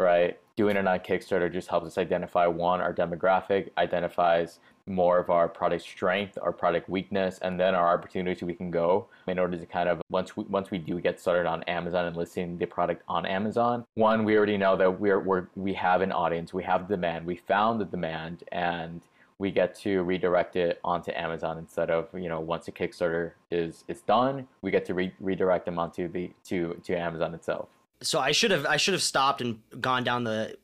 right? 0.03 0.39
Doing 0.57 0.77
it 0.77 0.87
on 0.87 0.99
kickstarter 0.99 1.51
just 1.51 1.69
helps 1.69 1.87
us 1.87 1.99
identify 1.99 2.47
one 2.47 2.81
our 2.81 2.93
demographic 2.93 3.71
identifies 3.79 4.59
more 4.87 5.19
of 5.19 5.31
our 5.31 5.49
product 5.49 5.83
strength, 5.83 6.39
our 6.41 6.53
product 6.53 6.89
weakness, 6.89 7.39
and 7.43 7.59
then 7.59 7.75
our 7.75 7.95
opportunities 7.95 8.43
we 8.43 8.55
can 8.55 8.71
go 8.71 9.07
in 9.29 9.39
order 9.39 9.57
to 9.57 9.67
kind 9.67 9.89
of 9.89 10.01
once 10.11 10.37
we 10.37 10.45
once 10.45 10.71
we 10.71 10.79
do 10.79 11.01
get 11.01 11.21
started 11.21 11.47
on 11.47 11.63
Amazon 11.65 12.07
and 12.07 12.17
listing 12.17 12.59
the 12.59 12.67
product 12.67 13.03
on 13.09 13.27
Amazon. 13.27 13.85
One, 13.95 14.25
we 14.25 14.37
already 14.37 14.57
know 14.57 14.77
that 14.77 15.01
we're, 15.01 15.21
we're 15.21 15.47
we 15.57 15.73
have 15.75 16.01
an 16.01 16.13
audience, 16.13 16.53
we 16.53 16.65
have 16.65 16.89
demand, 16.89 17.27
we 17.27 17.37
found 17.37 17.81
the 17.81 17.85
demand, 17.85 18.45
and 18.53 19.03
we 19.39 19.51
get 19.51 19.75
to 19.75 20.03
redirect 20.03 20.57
it 20.57 20.79
onto 20.85 21.11
Amazon 21.13 21.59
instead 21.59 21.91
of 21.91 22.09
you 22.15 22.29
know 22.29 22.41
once 22.41 22.69
a 22.69 22.73
Kickstarter 22.73 23.33
is 23.51 23.85
is 23.89 24.01
done, 24.03 24.47
we 24.63 24.71
get 24.71 24.85
to 24.87 24.95
re- 24.95 25.15
redirect 25.21 25.65
them 25.65 25.79
onto 25.79 26.09
the 26.09 26.31
to 26.45 26.81
to 26.85 26.95
Amazon 26.95 27.35
itself. 27.35 27.69
So 28.03 28.19
I 28.19 28.33
should 28.33 28.51
have 28.51 28.67
I 28.67 28.77
should 28.77 28.95
have 28.95 29.03
stopped 29.03 29.41
and 29.41 29.61
gone 29.81 30.05
down 30.05 30.25
the 30.25 30.57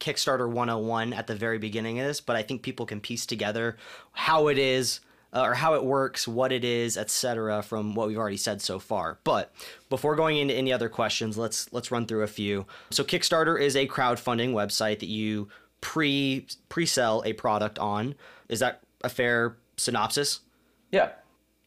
Kickstarter 0.00 0.48
101 0.48 1.12
at 1.12 1.26
the 1.26 1.34
very 1.34 1.58
beginning 1.58 2.00
of 2.00 2.06
this, 2.06 2.20
but 2.20 2.36
I 2.36 2.42
think 2.42 2.62
people 2.62 2.86
can 2.86 3.00
piece 3.00 3.26
together 3.26 3.76
how 4.12 4.48
it 4.48 4.58
is 4.58 5.00
uh, 5.32 5.42
or 5.42 5.54
how 5.54 5.74
it 5.74 5.84
works, 5.84 6.26
what 6.26 6.52
it 6.52 6.64
is, 6.64 6.96
etc. 6.96 7.62
from 7.62 7.94
what 7.94 8.08
we've 8.08 8.18
already 8.18 8.36
said 8.36 8.60
so 8.60 8.78
far. 8.78 9.18
But 9.24 9.52
before 9.88 10.16
going 10.16 10.38
into 10.38 10.54
any 10.54 10.72
other 10.72 10.88
questions, 10.88 11.38
let's 11.38 11.72
let's 11.72 11.90
run 11.90 12.06
through 12.06 12.22
a 12.22 12.28
few. 12.28 12.66
So 12.90 13.04
Kickstarter 13.04 13.60
is 13.60 13.76
a 13.76 13.86
crowdfunding 13.86 14.52
website 14.52 14.98
that 15.00 15.08
you 15.08 15.48
pre 15.80 16.46
pre-sell 16.68 17.22
a 17.24 17.32
product 17.34 17.78
on. 17.78 18.14
Is 18.48 18.60
that 18.60 18.82
a 19.02 19.08
fair 19.08 19.56
synopsis? 19.76 20.40
Yeah. 20.90 21.10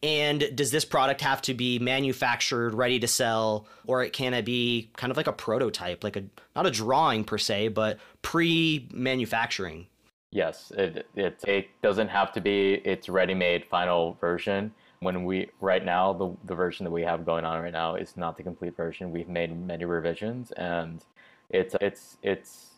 And 0.04 0.54
does 0.54 0.70
this 0.70 0.84
product 0.84 1.22
have 1.22 1.40
to 1.42 1.54
be 1.54 1.78
manufactured, 1.78 2.74
ready 2.74 3.00
to 3.00 3.08
sell, 3.08 3.66
or 3.86 4.04
can 4.10 4.34
it 4.34 4.44
be 4.44 4.90
kind 4.98 5.10
of 5.10 5.16
like 5.16 5.26
a 5.26 5.32
prototype, 5.32 6.04
like 6.04 6.16
a 6.16 6.24
not 6.54 6.66
a 6.66 6.70
drawing 6.70 7.24
per 7.24 7.38
se, 7.38 7.68
but 7.68 7.98
pre-manufacturing? 8.20 9.86
Yes, 10.30 10.70
it, 10.76 11.06
it 11.14 11.42
it 11.46 11.68
doesn't 11.82 12.08
have 12.08 12.32
to 12.32 12.42
be 12.42 12.74
its 12.84 13.08
ready-made 13.08 13.64
final 13.64 14.18
version. 14.20 14.74
When 15.00 15.24
we 15.24 15.48
right 15.62 15.82
now 15.82 16.12
the 16.12 16.36
the 16.44 16.54
version 16.54 16.84
that 16.84 16.90
we 16.90 17.00
have 17.00 17.24
going 17.24 17.46
on 17.46 17.62
right 17.62 17.72
now 17.72 17.94
is 17.94 18.14
not 18.14 18.36
the 18.36 18.42
complete 18.42 18.76
version. 18.76 19.10
We've 19.10 19.28
made 19.28 19.58
many 19.58 19.86
revisions, 19.86 20.52
and 20.52 21.02
it's 21.48 21.74
it's 21.80 22.18
it's 22.22 22.72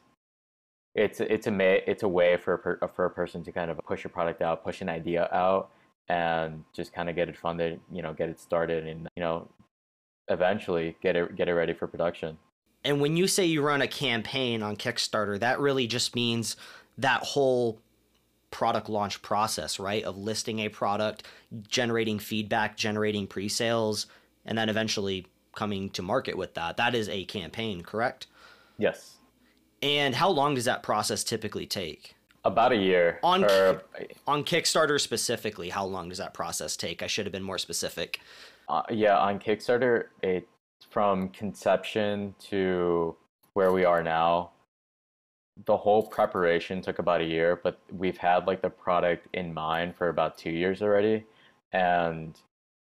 it's 0.95 1.21
it's 1.21 1.49
a 1.49 1.91
it's 1.91 2.03
a 2.05 2.09
way 2.09 2.37
for 2.37 2.55
a 2.55 2.59
per, 2.59 2.89
for 2.95 3.05
a 3.07 3.11
person 3.11 3.43
to 3.43 3.51
kind 3.51 3.69
of 3.69 3.79
push 3.79 4.05
a 4.05 4.09
product 4.09 4.43
out, 4.43 4.63
push 4.63 4.81
an 4.81 4.89
idea 4.89 5.29
out, 5.33 5.71
and 6.09 6.65
just 6.73 6.93
kind 6.93 7.09
of 7.09 7.17
get 7.17 7.29
it 7.29 7.37
funded. 7.37 7.81
You 7.93 8.03
know, 8.03 8.13
get 8.13 8.29
it 8.29 8.41
started, 8.41 8.87
and 8.87 9.09
you 9.17 9.23
know, 9.23 9.49
eventually 10.29 10.97
get 11.03 11.17
it 11.17 11.37
get 11.37 11.49
it 11.49 11.55
ready 11.55 11.73
for 11.73 11.87
production. 11.87 12.39
And 12.85 13.01
when 13.01 13.17
you 13.17 13.27
say 13.27 13.45
you 13.45 13.63
run 13.63 13.83
a 13.83 13.89
campaign 13.89 14.63
on 14.63 14.77
Kickstarter, 14.77 15.41
that 15.41 15.59
really 15.59 15.87
just 15.87 16.15
means 16.15 16.57
that 16.99 17.23
whole 17.23 17.81
product 18.51 18.89
launch 18.89 19.21
process, 19.23 19.79
right? 19.79 20.05
Of 20.05 20.17
listing 20.17 20.61
a 20.61 20.69
product, 20.69 21.25
generating 21.69 22.19
feedback, 22.19 22.77
generating 22.77 23.27
pre 23.27 23.49
sales, 23.49 24.07
and 24.45 24.57
then 24.57 24.69
eventually 24.69 25.27
coming 25.55 25.91
to 25.91 26.03
market 26.03 26.37
with 26.37 26.55
that. 26.55 26.77
That 26.77 26.95
is 26.95 27.09
a 27.09 27.25
campaign, 27.25 27.83
correct? 27.83 28.27
Yes. 28.79 29.17
And 29.83 30.15
how 30.15 30.31
long 30.31 30.55
does 30.55 30.65
that 30.65 30.83
process 30.83 31.25
typically 31.25 31.67
take? 31.67 32.16
About 32.47 32.73
a 32.73 32.77
year. 32.77 33.19
On, 33.23 33.45
or... 33.45 33.83
on 34.27 34.45
Kickstarter 34.45 35.01
specifically, 35.01 35.71
how 35.71 35.85
long 35.85 36.09
does 36.09 36.19
that 36.19 36.33
process 36.33 36.77
take? 36.77 37.03
I 37.03 37.07
should 37.07 37.27
have 37.27 37.33
been 37.33 37.43
more 37.43 37.59
specific. 37.59 38.21
Uh, 38.69 38.83
yeah, 38.91 39.19
on 39.19 39.39
Kickstarter, 39.39 40.07
it 40.23 40.49
from 40.91 41.29
conception 41.31 42.35
to 42.51 43.17
where 43.55 43.73
we 43.73 43.85
are 43.85 44.03
now 44.03 44.51
the 45.65 45.77
whole 45.77 46.03
preparation 46.03 46.83
took 46.83 46.99
about 46.99 47.21
a 47.21 47.25
year, 47.25 47.59
but 47.63 47.81
we've 47.91 48.19
had 48.19 48.47
like 48.47 48.61
the 48.61 48.69
product 48.69 49.27
in 49.33 49.55
mind 49.55 49.97
for 49.97 50.09
about 50.09 50.37
two 50.37 50.51
years 50.51 50.83
already. 50.83 51.25
And 51.73 52.39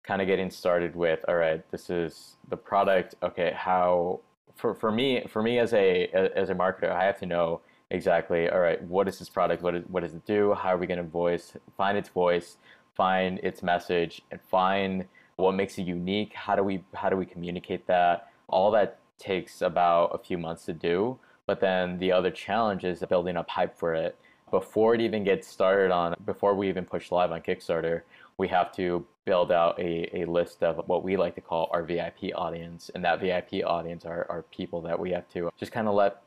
kind 0.03 0.21
of 0.21 0.27
getting 0.27 0.51
started 0.51 0.95
with, 0.95 1.21
all 1.29 1.37
right, 1.37 1.69
this 1.71 1.91
is 1.91 2.37
the 2.49 2.57
product. 2.57 3.15
Okay, 3.23 3.53
how 3.55 4.21
for, 4.55 4.75
for 4.75 4.93
me 4.93 5.25
for 5.29 5.43
me 5.43 5.59
as 5.59 5.73
a 5.75 6.07
as 6.09 6.51
a 6.51 6.55
marketer, 6.55 6.91
I 6.91 7.05
have 7.05 7.19
to 7.21 7.27
know 7.27 7.61
exactly, 7.95 8.49
all 8.49 8.61
right, 8.61 8.83
what 8.83 9.09
is 9.09 9.19
this 9.19 9.29
product? 9.29 9.63
What 9.63 9.75
is 9.75 9.85
what 9.89 10.03
does 10.03 10.15
it 10.15 10.27
do? 10.27 10.55
How 10.55 10.71
are 10.71 10.79
we 10.79 10.87
gonna 10.87 11.03
voice 11.03 11.57
find 11.77 11.97
its 11.97 12.09
voice, 12.09 12.57
find 12.95 13.39
its 13.43 13.63
message, 13.63 14.23
and 14.31 14.41
find 14.51 15.07
what 15.37 15.53
makes 15.53 15.79
it 15.79 15.83
unique? 15.83 16.35
How 16.35 16.57
do 16.57 16.63
we 16.63 16.85
how 16.95 17.09
do 17.09 17.17
we 17.17 17.27
communicate 17.27 17.87
that? 17.87 18.29
All 18.49 18.71
that 18.73 18.99
takes 19.19 19.63
about 19.63 20.11
a 20.15 20.19
few 20.19 20.37
months 20.37 20.65
to 20.67 20.73
do 20.73 21.19
but 21.47 21.61
then 21.61 21.99
the 21.99 22.13
other 22.13 22.31
challenge 22.31 22.85
is 22.85 23.03
building 23.09 23.37
up 23.37 23.49
hype 23.49 23.79
for 23.79 23.95
it. 23.95 24.17
Before 24.51 24.95
it 24.95 25.01
even 25.01 25.25
gets 25.25 25.49
started 25.49 25.91
on, 25.91 26.15
before 26.25 26.55
we 26.55 26.69
even 26.69 26.85
push 26.85 27.11
live 27.11 27.33
on 27.33 27.41
Kickstarter, 27.41 28.03
we 28.39 28.49
have 28.49 28.73
to 28.77 29.05
build 29.25 29.51
out 29.51 29.79
a, 29.79 30.23
a 30.23 30.25
list 30.27 30.63
of 30.63 30.87
what 30.87 31.03
we 31.03 31.17
like 31.17 31.35
to 31.35 31.41
call 31.41 31.69
our 31.73 31.83
VIP 31.83 32.31
audience. 32.35 32.91
And 32.95 33.05
that 33.05 33.21
VIP 33.21 33.65
audience 33.65 34.05
are, 34.05 34.27
are 34.29 34.43
people 34.51 34.81
that 34.83 34.99
we 34.99 35.11
have 35.11 35.29
to 35.31 35.51
just 35.59 35.73
kind 35.73 35.89
of 35.89 35.95
let, 35.95 36.23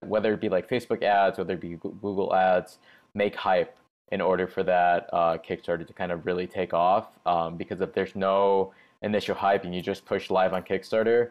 whether 0.00 0.32
it 0.32 0.40
be 0.40 0.48
like 0.48 0.68
Facebook 0.68 1.02
ads, 1.02 1.38
whether 1.38 1.54
it 1.54 1.60
be 1.60 1.76
Google 1.76 2.34
ads, 2.34 2.78
make 3.14 3.34
hype 3.34 3.76
in 4.10 4.20
order 4.20 4.46
for 4.46 4.62
that 4.62 5.08
uh, 5.12 5.38
Kickstarter 5.38 5.86
to 5.86 5.92
kind 5.92 6.12
of 6.12 6.24
really 6.24 6.46
take 6.46 6.72
off. 6.72 7.08
Um, 7.26 7.56
because 7.56 7.80
if 7.80 7.92
there's 7.92 8.14
no 8.14 8.72
initial 9.02 9.34
hype 9.34 9.64
and 9.64 9.74
you 9.74 9.82
just 9.82 10.04
push 10.04 10.30
live 10.30 10.52
on 10.52 10.62
Kickstarter, 10.62 11.30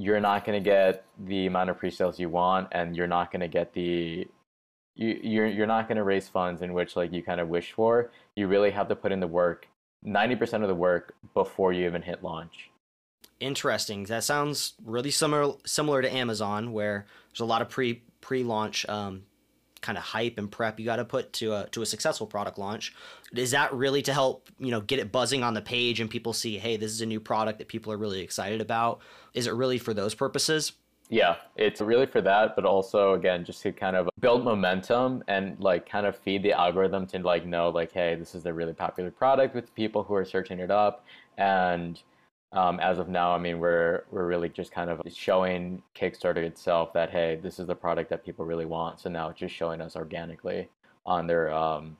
you're 0.00 0.20
not 0.20 0.44
going 0.44 0.62
to 0.62 0.64
get 0.64 1.04
the 1.26 1.46
amount 1.46 1.68
of 1.68 1.78
pre-sales 1.78 2.18
you 2.18 2.28
want 2.28 2.68
and 2.72 2.96
you're 2.96 3.06
not 3.06 3.30
going 3.30 3.40
to 3.40 3.48
get 3.48 3.72
the 3.74 4.26
you, 4.96 5.20
you're 5.22 5.46
you're 5.46 5.66
not 5.66 5.88
going 5.88 5.96
to 5.96 6.04
raise 6.04 6.26
funds 6.26 6.62
in 6.62 6.72
which 6.72 6.96
like 6.96 7.12
you 7.12 7.22
kind 7.22 7.38
of 7.38 7.48
wish 7.48 7.72
for 7.72 8.10
you 8.34 8.46
really 8.46 8.70
have 8.70 8.88
to 8.88 8.96
put 8.96 9.12
in 9.12 9.20
the 9.20 9.26
work 9.26 9.68
90% 10.06 10.62
of 10.62 10.68
the 10.68 10.74
work 10.74 11.14
before 11.34 11.74
you 11.74 11.84
even 11.84 12.00
hit 12.00 12.22
launch 12.22 12.69
interesting 13.40 14.04
that 14.04 14.22
sounds 14.22 14.74
really 14.84 15.10
similar 15.10 15.54
similar 15.64 16.02
to 16.02 16.12
amazon 16.12 16.72
where 16.72 17.06
there's 17.30 17.40
a 17.40 17.44
lot 17.44 17.62
of 17.62 17.68
pre 17.68 18.02
pre-launch 18.20 18.86
um, 18.88 19.22
kind 19.80 19.96
of 19.96 20.04
hype 20.04 20.38
and 20.38 20.50
prep 20.50 20.78
you 20.78 20.84
got 20.84 20.96
to 20.96 21.04
put 21.04 21.32
to 21.32 21.54
a 21.54 21.68
to 21.70 21.82
a 21.82 21.86
successful 21.86 22.26
product 22.26 22.58
launch. 22.58 22.94
Is 23.34 23.52
that 23.52 23.72
really 23.72 24.02
to 24.02 24.12
help 24.12 24.48
you 24.58 24.70
know 24.70 24.80
get 24.80 24.98
it 24.98 25.12
buzzing 25.12 25.42
on 25.42 25.54
the 25.54 25.62
page 25.62 26.00
and 26.00 26.10
people 26.10 26.32
see, 26.32 26.58
hey, 26.58 26.76
this 26.76 26.92
is 26.92 27.00
a 27.00 27.06
new 27.06 27.20
product 27.20 27.58
that 27.58 27.68
people 27.68 27.92
are 27.92 27.96
really 27.96 28.20
excited 28.20 28.60
about? 28.60 29.00
Is 29.34 29.46
it 29.46 29.54
really 29.54 29.78
for 29.78 29.94
those 29.94 30.14
purposes? 30.14 30.72
Yeah, 31.08 31.36
it's 31.56 31.80
really 31.80 32.06
for 32.06 32.20
that, 32.20 32.54
but 32.54 32.64
also 32.64 33.14
again 33.14 33.44
just 33.44 33.62
to 33.62 33.72
kind 33.72 33.96
of 33.96 34.08
build 34.20 34.44
momentum 34.44 35.24
and 35.28 35.58
like 35.58 35.88
kind 35.88 36.06
of 36.06 36.16
feed 36.16 36.42
the 36.42 36.52
algorithm 36.52 37.06
to 37.08 37.18
like 37.20 37.46
know 37.46 37.70
like, 37.70 37.92
hey, 37.92 38.14
this 38.14 38.34
is 38.34 38.46
a 38.46 38.52
really 38.52 38.74
popular 38.74 39.10
product 39.10 39.54
with 39.54 39.74
people 39.74 40.02
who 40.02 40.14
are 40.14 40.24
searching 40.24 40.60
it 40.60 40.70
up 40.70 41.04
and 41.36 42.02
um, 42.52 42.80
as 42.80 42.98
of 42.98 43.08
now, 43.08 43.32
I 43.32 43.38
mean, 43.38 43.60
we're 43.60 44.04
we're 44.10 44.26
really 44.26 44.48
just 44.48 44.72
kind 44.72 44.90
of 44.90 45.00
showing 45.12 45.82
Kickstarter 45.94 46.38
itself 46.38 46.92
that 46.94 47.10
hey, 47.10 47.38
this 47.42 47.58
is 47.58 47.66
the 47.66 47.74
product 47.74 48.10
that 48.10 48.24
people 48.24 48.44
really 48.44 48.66
want. 48.66 49.00
So 49.00 49.08
now 49.08 49.28
it's 49.28 49.38
just 49.38 49.54
showing 49.54 49.80
us 49.80 49.94
organically 49.94 50.68
on 51.06 51.26
their 51.26 51.52
um, 51.52 51.96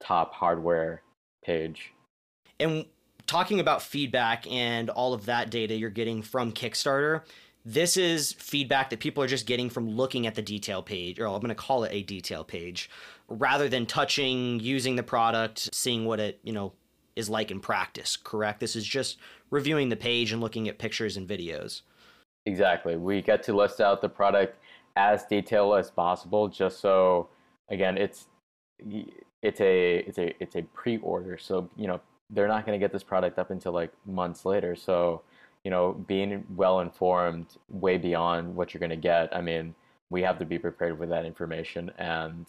top 0.00 0.32
hardware 0.32 1.02
page. 1.44 1.92
And 2.58 2.86
talking 3.26 3.60
about 3.60 3.82
feedback 3.82 4.50
and 4.50 4.90
all 4.90 5.12
of 5.12 5.26
that 5.26 5.50
data 5.50 5.74
you're 5.74 5.90
getting 5.90 6.22
from 6.22 6.52
Kickstarter, 6.52 7.22
this 7.64 7.96
is 7.96 8.32
feedback 8.32 8.90
that 8.90 9.00
people 9.00 9.22
are 9.22 9.28
just 9.28 9.46
getting 9.46 9.68
from 9.68 9.88
looking 9.88 10.26
at 10.26 10.34
the 10.34 10.42
detail 10.42 10.82
page, 10.82 11.20
or 11.20 11.26
I'm 11.26 11.40
going 11.40 11.48
to 11.48 11.54
call 11.54 11.84
it 11.84 11.92
a 11.92 12.02
detail 12.02 12.42
page, 12.42 12.88
rather 13.28 13.68
than 13.68 13.84
touching, 13.84 14.60
using 14.60 14.96
the 14.96 15.02
product, 15.02 15.74
seeing 15.74 16.06
what 16.06 16.20
it 16.20 16.40
you 16.42 16.54
know 16.54 16.72
is 17.16 17.28
like 17.28 17.50
in 17.50 17.60
practice. 17.60 18.16
Correct? 18.16 18.60
This 18.60 18.76
is 18.76 18.84
just 18.84 19.18
reviewing 19.50 19.88
the 19.88 19.96
page 19.96 20.32
and 20.32 20.40
looking 20.40 20.68
at 20.68 20.78
pictures 20.78 21.16
and 21.16 21.28
videos. 21.28 21.82
Exactly. 22.46 22.96
We 22.96 23.20
get 23.20 23.42
to 23.44 23.52
list 23.54 23.80
out 23.80 24.00
the 24.00 24.08
product 24.08 24.58
as 24.96 25.24
detailed 25.24 25.78
as 25.78 25.90
possible, 25.90 26.48
just 26.48 26.80
so 26.80 27.28
again, 27.68 27.96
it's 27.96 28.26
it's 29.42 29.60
a 29.60 29.98
it's 29.98 30.18
a 30.18 30.42
it's 30.42 30.56
a 30.56 30.62
pre-order, 30.62 31.38
so 31.38 31.68
you 31.76 31.86
know 31.86 32.00
they're 32.30 32.48
not 32.48 32.64
going 32.64 32.78
to 32.78 32.82
get 32.82 32.92
this 32.92 33.02
product 33.02 33.38
up 33.38 33.50
until 33.50 33.72
like 33.72 33.92
months 34.06 34.44
later. 34.44 34.74
So 34.74 35.22
you 35.64 35.70
know, 35.70 35.92
being 36.06 36.44
well 36.56 36.80
informed 36.80 37.46
way 37.68 37.98
beyond 37.98 38.54
what 38.54 38.72
you're 38.72 38.78
going 38.78 38.90
to 38.90 38.96
get. 38.96 39.34
I 39.36 39.42
mean, 39.42 39.74
we 40.08 40.22
have 40.22 40.38
to 40.38 40.46
be 40.46 40.58
prepared 40.58 40.98
with 40.98 41.10
that 41.10 41.26
information, 41.26 41.90
and 41.98 42.46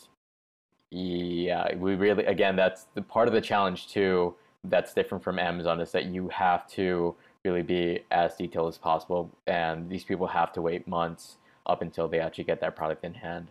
yeah, 0.89 1.75
we 1.75 1.95
really 1.95 2.25
again 2.25 2.55
that's 2.55 2.85
the 2.95 3.01
part 3.01 3.27
of 3.27 3.33
the 3.33 3.41
challenge 3.41 3.87
too 3.87 4.35
that's 4.63 4.93
different 4.93 5.23
from 5.23 5.39
Amazon 5.39 5.79
is 5.79 5.91
that 5.91 6.05
you 6.05 6.29
have 6.29 6.67
to 6.69 7.15
really 7.43 7.63
be 7.63 8.03
as 8.11 8.35
detailed 8.35 8.69
as 8.69 8.77
possible, 8.77 9.31
and 9.47 9.89
these 9.89 10.03
people 10.03 10.27
have 10.27 10.53
to 10.53 10.61
wait 10.61 10.87
months 10.87 11.37
up 11.65 11.81
until 11.81 12.07
they 12.07 12.19
actually 12.19 12.43
get 12.43 12.61
that 12.61 12.75
product 12.75 13.03
in 13.03 13.13
hand. 13.15 13.47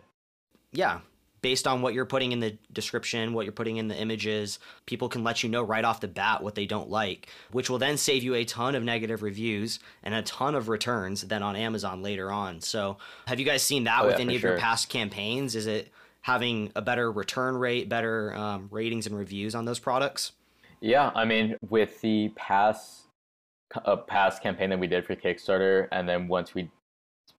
Yeah, 0.71 0.99
based 1.41 1.67
on 1.67 1.81
what 1.81 1.93
you're 1.93 2.05
putting 2.05 2.31
in 2.31 2.39
the 2.39 2.57
description, 2.71 3.33
what 3.33 3.45
you're 3.45 3.51
putting 3.51 3.77
in 3.77 3.87
the 3.87 3.99
images, 3.99 4.59
people 4.85 5.09
can 5.09 5.23
let 5.23 5.43
you 5.43 5.49
know 5.49 5.63
right 5.63 5.83
off 5.83 5.99
the 5.99 6.07
bat 6.07 6.41
what 6.41 6.55
they 6.55 6.65
don't 6.65 6.89
like, 6.89 7.27
which 7.51 7.69
will 7.69 7.79
then 7.79 7.97
save 7.97 8.23
you 8.23 8.35
a 8.35 8.45
ton 8.45 8.75
of 8.75 8.83
negative 8.83 9.21
reviews 9.21 9.79
and 10.03 10.13
a 10.13 10.21
ton 10.21 10.55
of 10.55 10.69
returns 10.69 11.21
then 11.23 11.43
on 11.43 11.55
Amazon 11.55 12.01
later 12.01 12.31
on. 12.31 12.61
So, 12.61 12.97
have 13.27 13.39
you 13.39 13.45
guys 13.45 13.63
seen 13.63 13.83
that 13.85 14.03
oh, 14.03 14.07
with 14.07 14.15
yeah, 14.15 14.25
any 14.25 14.35
of 14.35 14.41
sure. 14.41 14.51
your 14.51 14.59
past 14.59 14.89
campaigns? 14.89 15.55
Is 15.55 15.67
it 15.67 15.91
having 16.21 16.71
a 16.75 16.81
better 16.81 17.11
return 17.11 17.57
rate, 17.57 17.89
better 17.89 18.33
um, 18.35 18.69
ratings 18.71 19.07
and 19.07 19.17
reviews 19.17 19.55
on 19.55 19.65
those 19.65 19.79
products? 19.79 20.31
Yeah, 20.81 21.11
I 21.13 21.25
mean, 21.25 21.57
with 21.69 22.01
the 22.01 22.29
past 22.35 23.03
uh, 23.85 23.95
past 23.95 24.41
campaign 24.41 24.71
that 24.71 24.79
we 24.79 24.87
did 24.87 25.05
for 25.05 25.15
Kickstarter, 25.15 25.87
and 25.91 26.09
then 26.09 26.27
once 26.27 26.55
we 26.55 26.69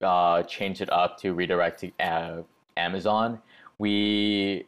uh, 0.00 0.44
changed 0.44 0.80
it 0.80 0.90
up 0.92 1.18
to 1.18 1.34
redirect 1.34 1.80
to 1.80 1.90
uh, 2.00 2.42
Amazon, 2.76 3.40
we 3.78 4.66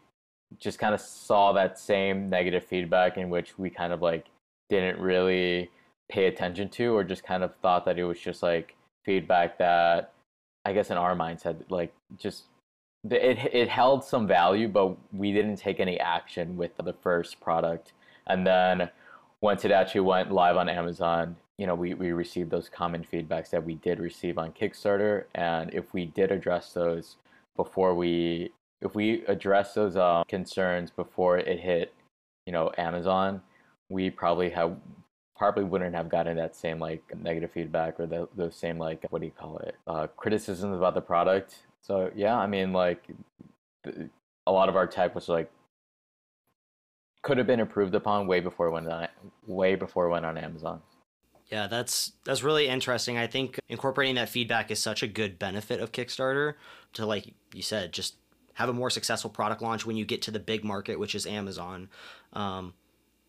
just 0.59 0.79
kind 0.79 0.95
of 0.95 1.01
saw 1.01 1.53
that 1.53 1.79
same 1.79 2.29
negative 2.29 2.65
feedback 2.65 3.17
in 3.17 3.31
which 3.31 3.59
we 3.59 3.71
kind 3.71 3.93
of 3.93 4.03
like 4.03 4.27
didn't 4.69 4.99
really 4.99 5.71
pay 6.11 6.27
attention 6.27 6.69
to, 6.71 6.97
or 6.97 7.05
just 7.05 7.23
kind 7.25 7.45
of 7.45 7.55
thought 7.63 7.85
that 7.85 7.99
it 7.99 8.05
was 8.05 8.19
just 8.19 8.43
like 8.43 8.75
feedback 9.05 9.57
that 9.59 10.13
I 10.65 10.73
guess 10.73 10.91
in 10.91 10.97
our 10.97 11.15
mindset, 11.15 11.57
like 11.71 11.93
just 12.19 12.45
it 13.09 13.39
it 13.55 13.69
held 13.69 14.05
some 14.05 14.27
value, 14.27 14.67
but 14.67 14.97
we 15.13 15.33
didn't 15.33 15.57
take 15.57 15.79
any 15.79 16.01
action 16.01 16.57
with 16.57 16.77
the 16.77 16.93
first 16.93 17.41
product. 17.41 17.93
And 18.27 18.47
then 18.47 18.91
once 19.41 19.65
it 19.65 19.71
actually 19.71 20.03
went 20.03 20.33
live 20.33 20.57
on 20.57 20.69
Amazon, 20.69 21.37
you 21.59 21.67
know, 21.67 21.75
we, 21.75 21.95
we 21.95 22.13
received 22.13 22.51
those 22.51 22.69
common 22.69 23.05
feedbacks 23.05 23.51
that 23.51 23.65
we 23.65 23.75
did 23.77 24.01
receive 24.01 24.39
on 24.39 24.53
Kickstarter. 24.53 25.25
And 25.35 25.73
if 25.73 25.93
we 25.93 26.07
did 26.07 26.33
address 26.33 26.73
those 26.73 27.17
before 27.57 27.95
we, 27.95 28.53
if 28.81 28.95
we 28.95 29.25
address 29.27 29.75
those 29.75 29.97
uh, 29.97 30.25
concerns 30.29 30.91
before 30.91 31.39
it 31.39 31.61
hit, 31.61 31.95
you 32.47 32.53
know, 32.53 32.73
Amazon, 32.77 33.41
we 33.89 34.11
probably 34.11 34.51
have 34.51 34.77
probably 35.37 35.65
wouldn't 35.65 35.95
have 35.95 36.09
gotten 36.09 36.37
that 36.37 36.55
same 36.55 36.79
like 36.79 37.03
negative 37.21 37.51
feedback 37.51 37.99
or 37.99 38.07
the, 38.07 38.29
those 38.37 38.55
same 38.55 38.79
like 38.79 39.05
what 39.11 39.21
do 39.21 39.27
you 39.27 39.33
call 39.33 39.59
it 39.59 39.75
uh, 39.87 40.07
criticisms 40.17 40.77
about 40.77 40.95
the 40.95 41.01
product 41.01 41.57
so 41.83 42.11
yeah 42.15 42.39
i 42.39 42.47
mean 42.47 42.73
like 42.73 43.09
a 44.47 44.53
lot 44.53 44.69
of 44.69 44.77
our 44.77 44.87
tech 44.87 45.15
was 45.15 45.29
like 45.29 45.51
could 47.25 47.39
have 47.39 47.47
been 47.47 47.59
improved 47.59 47.95
upon 47.95 48.29
way 48.29 48.39
before 48.39 48.71
went 48.71 48.89
on 48.89 49.09
way 49.47 49.75
before 49.75 50.09
went 50.09 50.25
on 50.25 50.39
amazon 50.39 50.81
yeah 51.51 51.67
that's 51.67 52.13
that's 52.25 52.45
really 52.45 52.69
interesting 52.69 53.19
i 53.19 53.27
think 53.27 53.59
incorporating 53.69 54.15
that 54.15 54.29
feedback 54.29 54.71
is 54.71 54.79
such 54.79 55.03
a 55.03 55.09
good 55.09 55.39
benefit 55.39 55.81
of 55.81 55.91
kickstarter 55.91 56.55
to 56.93 57.05
like 57.05 57.35
you 57.53 57.63
said 57.63 57.93
just 57.93 58.15
have 58.55 58.69
a 58.69 58.73
more 58.73 58.91
successful 58.91 59.29
product 59.29 59.61
launch 59.61 59.85
when 59.85 59.97
you 59.97 60.05
get 60.05 60.23
to 60.23 60.31
the 60.31 60.39
big 60.39 60.63
market 60.63 60.99
which 61.01 61.17
is 61.17 61.27
amazon 61.27 61.89
um, 62.35 62.75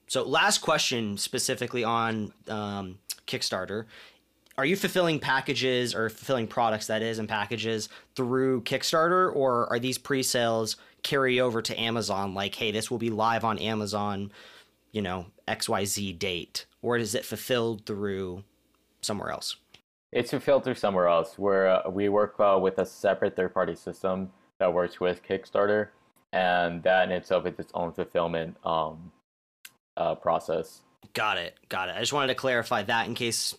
so, 0.08 0.24
last 0.24 0.60
question 0.60 1.18
specifically 1.18 1.84
on 1.84 2.32
um, 2.48 3.00
Kickstarter. 3.26 3.86
Are 4.58 4.66
you 4.66 4.78
fulfilling 4.78 5.20
packages 5.20 5.94
or 5.94 6.10
fulfilling 6.10 6.48
products 6.48 6.88
that 6.88 7.02
is 7.02 7.20
in 7.20 7.28
packages 7.28 7.90
through 8.16 8.62
Kickstarter, 8.62 9.34
or 9.36 9.68
are 9.70 9.80
these 9.80 9.98
pre 9.98 10.24
sales 10.24 10.78
carry 11.04 11.42
over 11.42 11.62
to 11.62 11.80
Amazon? 11.80 12.34
Like, 12.34 12.56
hey, 12.56 12.72
this 12.72 12.90
will 12.90 12.98
be 12.98 13.10
live 13.10 13.44
on 13.44 13.60
Amazon, 13.60 14.32
you 14.94 15.02
know, 15.02 15.26
XYZ 15.48 16.18
date, 16.18 16.66
or 16.82 16.98
is 16.98 17.16
it 17.16 17.26
fulfilled 17.26 17.86
through 17.86 18.44
somewhere 19.02 19.30
else? 19.30 19.58
It's 20.14 20.32
fulfilled 20.32 20.64
through 20.64 20.76
somewhere 20.76 21.08
else 21.08 21.38
where 21.38 21.68
uh, 21.68 21.90
we 21.90 22.08
work 22.08 22.40
uh, 22.40 22.58
with 22.62 22.80
a 22.80 22.86
separate 22.86 23.36
third 23.36 23.54
party 23.54 23.76
system 23.76 24.32
that 24.60 24.74
works 24.74 25.02
with 25.02 25.22
Kickstarter, 25.22 25.90
and 26.32 26.82
that 26.84 27.10
in 27.10 27.12
itself 27.12 27.46
is 27.46 27.60
its 27.60 27.74
own 27.74 27.92
fulfillment 27.92 28.56
um, 28.64 29.12
uh, 29.98 30.16
process. 30.16 30.82
Got 31.14 31.40
it. 31.40 31.56
Got 31.68 31.90
it. 31.90 31.96
I 31.98 32.00
just 32.00 32.14
wanted 32.14 32.28
to 32.28 32.36
clarify 32.36 32.84
that 32.84 33.08
in 33.08 33.16
case, 33.16 33.54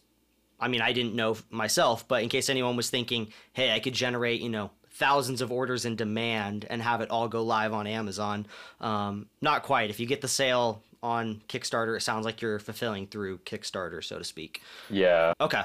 I 0.58 0.68
mean, 0.68 0.80
I 0.80 0.92
didn't 0.92 1.14
know 1.14 1.36
myself, 1.50 2.06
but 2.08 2.22
in 2.22 2.28
case 2.28 2.48
anyone 2.48 2.76
was 2.76 2.90
thinking, 2.90 3.32
hey, 3.52 3.72
I 3.72 3.80
could 3.80 3.92
generate, 3.92 4.40
you 4.40 4.48
know, 4.48 4.70
thousands 4.90 5.42
of 5.42 5.52
orders 5.52 5.84
in 5.84 5.96
demand 5.96 6.66
and 6.70 6.80
have 6.80 7.00
it 7.02 7.10
all 7.10 7.28
go 7.28 7.42
live 7.42 7.72
on 7.72 7.86
Amazon. 7.86 8.46
Um, 8.80 9.26
not 9.42 9.62
quite. 9.62 9.90
If 9.90 10.00
you 10.00 10.06
get 10.06 10.22
the 10.22 10.28
sale 10.28 10.82
on 11.02 11.42
Kickstarter, 11.48 11.96
it 11.96 12.00
sounds 12.00 12.24
like 12.24 12.40
you're 12.40 12.58
fulfilling 12.58 13.06
through 13.06 13.38
Kickstarter, 13.38 14.02
so 14.02 14.18
to 14.18 14.24
speak. 14.24 14.62
Yeah. 14.88 15.34
Okay. 15.40 15.62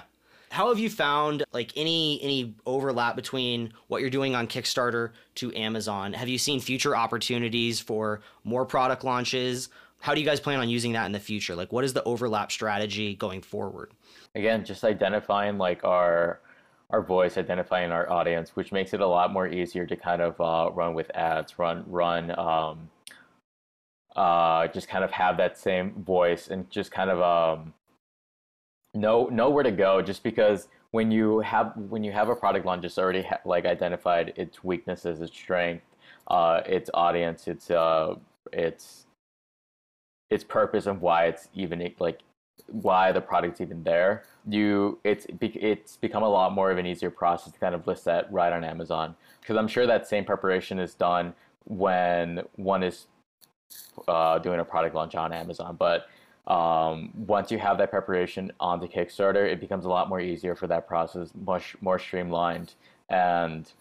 How 0.50 0.68
have 0.68 0.80
you 0.80 0.90
found 0.90 1.46
like 1.54 1.72
any 1.78 2.20
any 2.22 2.56
overlap 2.66 3.16
between 3.16 3.72
what 3.88 4.02
you're 4.02 4.10
doing 4.10 4.36
on 4.36 4.48
Kickstarter 4.48 5.12
to 5.36 5.56
Amazon? 5.56 6.12
Have 6.12 6.28
you 6.28 6.38
seen 6.38 6.60
future 6.60 6.94
opportunities 6.94 7.80
for 7.80 8.20
more 8.44 8.66
product 8.66 9.06
launches? 9.06 9.70
how 10.02 10.16
do 10.16 10.20
you 10.20 10.26
guys 10.26 10.40
plan 10.40 10.60
on 10.60 10.68
using 10.68 10.94
that 10.94 11.06
in 11.06 11.12
the 11.12 11.20
future? 11.20 11.56
Like, 11.56 11.72
what 11.72 11.86
is 11.86 11.94
the 11.94 12.04
overlap 12.04 12.52
strategy 12.52 13.16
going 13.16 13.42
forward? 13.42 13.92
Again, 14.36 14.64
just 14.64 14.84
identifying 14.84 15.58
like 15.58 15.84
our 15.84 16.40
our 16.90 17.02
voice, 17.02 17.38
identifying 17.38 17.92
our 17.92 18.10
audience, 18.10 18.56
which 18.56 18.72
makes 18.72 18.94
it 18.94 19.00
a 19.00 19.08
lot 19.08 19.32
more 19.32 19.48
easier 19.48 19.86
to 19.86 19.96
kind 19.96 20.22
of 20.22 20.40
uh, 20.42 20.72
run 20.74 20.94
with 20.94 21.10
ads, 21.16 21.58
run 21.58 21.84
run, 21.88 22.38
um, 22.38 22.90
uh, 24.16 24.68
just 24.68 24.88
kind 24.88 25.04
of 25.04 25.12
have 25.12 25.38
that 25.38 25.58
same 25.58 25.92
voice 26.04 26.48
and 26.50 26.70
just 26.70 26.92
kind 26.92 27.10
of 27.10 27.22
um, 27.22 27.74
know 28.94 29.26
know 29.28 29.50
where 29.50 29.64
to 29.64 29.72
go. 29.72 30.02
Just 30.02 30.24
because 30.24 30.68
when 30.92 31.12
you 31.12 31.40
have 31.40 31.74
when 31.76 32.04
you 32.04 32.12
have 32.12 32.30
a 32.30 32.36
product 32.36 32.66
launch, 32.66 32.86
it's 32.86 32.98
already 32.98 33.24
ha- 33.24 33.40
like 33.46 33.66
identified 33.66 34.34
its 34.36 34.64
weaknesses, 34.64 35.22
its 35.22 35.34
strength, 35.34 35.86
uh, 36.28 36.62
its 36.66 36.90
audience, 36.94 37.48
its 37.48 37.72
uh, 37.72 38.16
its 38.54 39.06
its 40.30 40.44
purpose 40.44 40.86
and 40.86 41.02
why 41.02 41.26
it's 41.26 41.50
even 41.54 41.94
like 42.00 42.20
why 42.68 43.12
the 43.12 43.22
product's 43.22 43.62
even 43.62 43.84
there. 43.84 44.24
You 44.48 45.00
it's 45.04 45.26
it's 45.40 45.98
become 45.98 46.24
a 46.24 46.30
lot 46.30 46.54
more 46.54 46.72
of 46.72 46.78
an 46.78 46.86
easier 46.86 47.12
process 47.12 47.54
to 47.54 47.60
kind 47.60 47.76
of 47.76 47.86
list 47.88 48.06
that 48.06 48.32
right 48.32 48.52
on 48.52 48.64
amazon. 48.64 49.16
Because 49.40 49.58
i'm 49.58 49.68
sure 49.68 49.86
that 49.86 50.08
same 50.08 50.26
preparation 50.26 50.80
is 50.80 50.94
done 50.94 51.34
when 51.66 52.42
one 52.56 52.84
is 52.84 53.08
uh, 54.08 54.40
doing 54.40 54.60
a 54.60 54.66
product 54.66 54.96
launch 54.96 55.16
on 55.16 55.32
amazon. 55.32 55.76
But 55.78 56.08
um, 56.48 57.12
once 57.16 57.52
you 57.52 57.60
have 57.60 57.78
that 57.78 57.92
preparation 57.92 58.52
on 58.60 58.80
the 58.80 58.88
kickstarter 58.88 59.48
it 59.52 59.60
becomes 59.60 59.86
a 59.86 59.90
lot 59.90 60.10
more 60.10 60.20
easier 60.20 60.56
for 60.56 60.68
that 60.68 60.88
process 60.88 61.30
much 61.46 61.76
more 61.82 62.00
streamlined. 62.00 62.74
And 63.10 63.72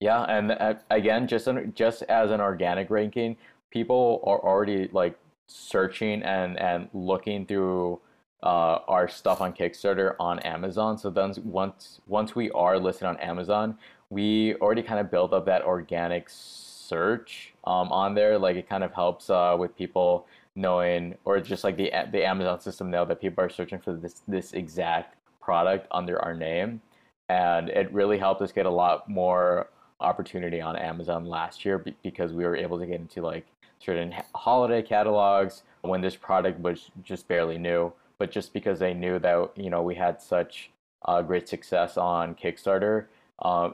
yeah 0.00 0.22
and 0.24 0.52
uh, 0.52 0.74
again 0.90 1.26
just 1.26 1.46
an, 1.46 1.72
just 1.74 2.02
as 2.02 2.30
an 2.30 2.40
organic 2.40 2.90
ranking 2.90 3.36
people 3.70 4.22
are 4.24 4.38
already 4.38 4.88
like 4.92 5.18
searching 5.46 6.22
and 6.22 6.58
and 6.58 6.88
looking 6.92 7.46
through 7.46 8.00
uh, 8.42 8.78
our 8.88 9.08
stuff 9.08 9.40
on 9.40 9.52
Kickstarter 9.52 10.14
on 10.20 10.38
Amazon. 10.40 10.98
So 10.98 11.10
then 11.10 11.34
once 11.44 12.00
once 12.06 12.34
we 12.34 12.50
are 12.52 12.78
listed 12.78 13.08
on 13.08 13.16
Amazon, 13.18 13.78
we 14.10 14.54
already 14.56 14.82
kind 14.82 15.00
of 15.00 15.10
build 15.10 15.34
up 15.34 15.46
that 15.46 15.62
organic 15.62 16.28
search 16.28 17.54
um, 17.64 17.90
on 17.90 18.14
there. 18.14 18.38
Like 18.38 18.56
it 18.56 18.68
kind 18.68 18.84
of 18.84 18.92
helps 18.92 19.30
uh, 19.30 19.56
with 19.58 19.76
people 19.76 20.26
knowing, 20.54 21.16
or 21.24 21.40
just 21.40 21.64
like 21.64 21.76
the 21.76 21.90
the 22.12 22.24
Amazon 22.24 22.60
system 22.60 22.90
know 22.90 23.04
that 23.04 23.20
people 23.20 23.42
are 23.42 23.50
searching 23.50 23.78
for 23.78 23.92
this 23.94 24.22
this 24.28 24.52
exact 24.52 25.16
product 25.40 25.86
under 25.90 26.20
our 26.22 26.34
name, 26.34 26.80
and 27.28 27.68
it 27.68 27.92
really 27.92 28.18
helped 28.18 28.42
us 28.42 28.52
get 28.52 28.66
a 28.66 28.70
lot 28.70 29.08
more 29.08 29.68
opportunity 30.00 30.60
on 30.60 30.76
Amazon 30.76 31.24
last 31.24 31.64
year 31.64 31.82
because 32.02 32.32
we 32.32 32.44
were 32.44 32.56
able 32.56 32.78
to 32.78 32.86
get 32.86 33.00
into 33.00 33.22
like 33.22 33.46
certain 33.78 34.14
holiday 34.34 34.82
catalogs 34.82 35.62
when 35.82 36.00
this 36.00 36.16
product 36.16 36.60
was 36.60 36.90
just 37.02 37.28
barely 37.28 37.58
new. 37.58 37.92
But 38.18 38.30
just 38.30 38.52
because 38.52 38.78
they 38.78 38.94
knew 38.94 39.18
that 39.18 39.50
you 39.56 39.70
know 39.70 39.82
we 39.82 39.94
had 39.94 40.22
such 40.22 40.70
uh, 41.04 41.22
great 41.22 41.48
success 41.48 41.96
on 41.96 42.34
Kickstarter, 42.34 43.06
uh, 43.40 43.70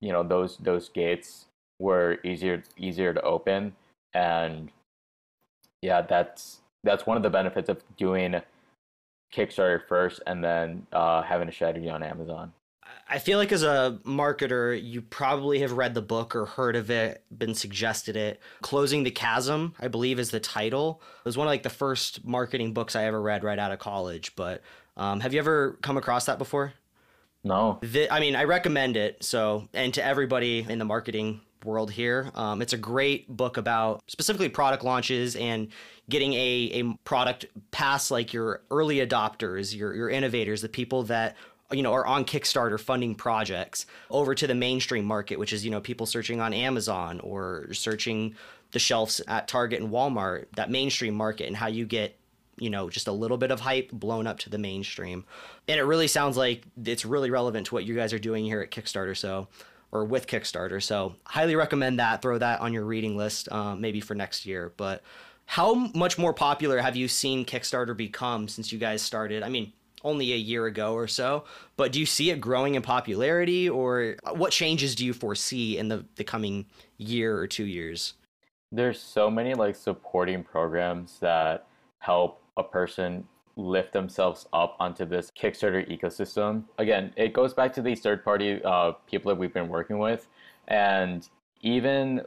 you 0.00 0.12
know 0.12 0.22
those 0.22 0.58
those 0.58 0.88
gates 0.88 1.46
were 1.78 2.18
easier 2.24 2.62
easier 2.76 3.14
to 3.14 3.22
open, 3.22 3.74
and 4.14 4.70
yeah, 5.82 6.02
that's 6.02 6.60
that's 6.84 7.06
one 7.06 7.16
of 7.16 7.22
the 7.22 7.30
benefits 7.30 7.68
of 7.68 7.82
doing 7.96 8.40
Kickstarter 9.34 9.80
first 9.88 10.20
and 10.26 10.42
then 10.42 10.86
uh, 10.92 11.22
having 11.22 11.48
a 11.48 11.52
strategy 11.52 11.88
on 11.88 12.02
Amazon. 12.02 12.52
I 13.08 13.18
feel 13.18 13.38
like 13.38 13.52
as 13.52 13.62
a 13.62 14.00
marketer, 14.04 14.80
you 14.82 15.00
probably 15.00 15.60
have 15.60 15.72
read 15.72 15.94
the 15.94 16.02
book 16.02 16.34
or 16.34 16.44
heard 16.44 16.74
of 16.74 16.90
it, 16.90 17.22
been 17.36 17.54
suggested 17.54 18.16
it. 18.16 18.40
Closing 18.62 19.04
the 19.04 19.12
Chasm, 19.12 19.74
I 19.78 19.86
believe, 19.88 20.18
is 20.18 20.30
the 20.30 20.40
title. 20.40 21.00
It 21.20 21.24
was 21.24 21.36
one 21.36 21.46
of 21.46 21.50
like 21.50 21.62
the 21.62 21.70
first 21.70 22.24
marketing 22.24 22.72
books 22.72 22.96
I 22.96 23.04
ever 23.04 23.22
read 23.22 23.44
right 23.44 23.58
out 23.58 23.70
of 23.70 23.78
college. 23.78 24.34
But 24.34 24.62
um, 24.96 25.20
have 25.20 25.32
you 25.32 25.38
ever 25.38 25.78
come 25.82 25.96
across 25.96 26.26
that 26.26 26.38
before? 26.38 26.72
No. 27.44 27.78
The, 27.80 28.10
I 28.10 28.18
mean, 28.18 28.34
I 28.34 28.42
recommend 28.44 28.96
it. 28.96 29.22
So, 29.22 29.68
and 29.72 29.94
to 29.94 30.04
everybody 30.04 30.66
in 30.68 30.80
the 30.80 30.84
marketing 30.84 31.42
world 31.64 31.92
here, 31.92 32.30
um, 32.34 32.60
it's 32.60 32.72
a 32.72 32.78
great 32.78 33.28
book 33.28 33.56
about 33.56 34.02
specifically 34.08 34.48
product 34.48 34.82
launches 34.82 35.36
and 35.36 35.68
getting 36.08 36.32
a, 36.34 36.70
a 36.72 36.82
product 37.04 37.46
past 37.70 38.10
like 38.10 38.32
your 38.32 38.62
early 38.72 38.96
adopters, 38.96 39.76
your 39.76 39.94
your 39.94 40.10
innovators, 40.10 40.60
the 40.62 40.68
people 40.68 41.04
that 41.04 41.36
you 41.72 41.82
know, 41.82 41.92
are 41.92 42.06
on 42.06 42.24
Kickstarter 42.24 42.78
funding 42.78 43.14
projects 43.14 43.86
over 44.10 44.34
to 44.34 44.46
the 44.46 44.54
mainstream 44.54 45.04
market, 45.04 45.38
which 45.38 45.52
is, 45.52 45.64
you 45.64 45.70
know, 45.70 45.80
people 45.80 46.06
searching 46.06 46.40
on 46.40 46.52
Amazon 46.52 47.20
or 47.20 47.72
searching 47.72 48.34
the 48.72 48.78
shelves 48.78 49.20
at 49.26 49.48
Target 49.48 49.80
and 49.80 49.90
Walmart, 49.90 50.46
that 50.56 50.70
mainstream 50.70 51.14
market 51.14 51.46
and 51.46 51.56
how 51.56 51.66
you 51.66 51.84
get, 51.84 52.16
you 52.58 52.70
know, 52.70 52.88
just 52.88 53.08
a 53.08 53.12
little 53.12 53.36
bit 53.36 53.50
of 53.50 53.60
hype 53.60 53.90
blown 53.90 54.26
up 54.26 54.38
to 54.40 54.50
the 54.50 54.58
mainstream. 54.58 55.24
And 55.66 55.78
it 55.78 55.84
really 55.84 56.08
sounds 56.08 56.36
like 56.36 56.62
it's 56.84 57.04
really 57.04 57.30
relevant 57.30 57.66
to 57.66 57.74
what 57.74 57.84
you 57.84 57.94
guys 57.94 58.12
are 58.12 58.18
doing 58.18 58.44
here 58.44 58.60
at 58.60 58.70
Kickstarter. 58.70 59.16
So, 59.16 59.48
or 59.92 60.04
with 60.04 60.26
Kickstarter. 60.26 60.82
So, 60.82 61.14
highly 61.24 61.54
recommend 61.54 62.00
that. 62.00 62.22
Throw 62.22 62.38
that 62.38 62.60
on 62.60 62.72
your 62.72 62.84
reading 62.84 63.16
list, 63.16 63.50
um, 63.52 63.80
maybe 63.80 64.00
for 64.00 64.14
next 64.14 64.44
year. 64.44 64.72
But 64.76 65.02
how 65.46 65.74
much 65.94 66.18
more 66.18 66.34
popular 66.34 66.78
have 66.78 66.96
you 66.96 67.08
seen 67.08 67.44
Kickstarter 67.44 67.96
become 67.96 68.48
since 68.48 68.72
you 68.72 68.78
guys 68.78 69.00
started? 69.00 69.42
I 69.44 69.48
mean, 69.48 69.72
only 70.06 70.32
a 70.32 70.36
year 70.36 70.66
ago 70.66 70.94
or 70.94 71.08
so. 71.08 71.44
But 71.76 71.92
do 71.92 72.00
you 72.00 72.06
see 72.06 72.30
it 72.30 72.40
growing 72.40 72.76
in 72.76 72.82
popularity, 72.82 73.68
or 73.68 74.16
what 74.34 74.52
changes 74.52 74.94
do 74.94 75.04
you 75.04 75.12
foresee 75.12 75.76
in 75.78 75.88
the, 75.88 76.04
the 76.14 76.24
coming 76.24 76.66
year 76.96 77.36
or 77.36 77.46
two 77.46 77.66
years? 77.66 78.14
There's 78.72 79.00
so 79.00 79.30
many 79.30 79.54
like 79.54 79.76
supporting 79.76 80.42
programs 80.42 81.18
that 81.20 81.66
help 81.98 82.40
a 82.56 82.62
person 82.62 83.26
lift 83.56 83.92
themselves 83.92 84.46
up 84.52 84.76
onto 84.78 85.04
this 85.04 85.32
Kickstarter 85.38 85.82
ecosystem. 85.90 86.64
Again, 86.78 87.12
it 87.16 87.32
goes 87.32 87.54
back 87.54 87.72
to 87.74 87.82
these 87.82 88.00
third 88.00 88.22
party 88.22 88.60
uh, 88.64 88.92
people 89.06 89.30
that 89.30 89.38
we've 89.38 89.54
been 89.54 89.68
working 89.68 89.98
with. 89.98 90.28
And 90.68 91.28
even 91.62 92.22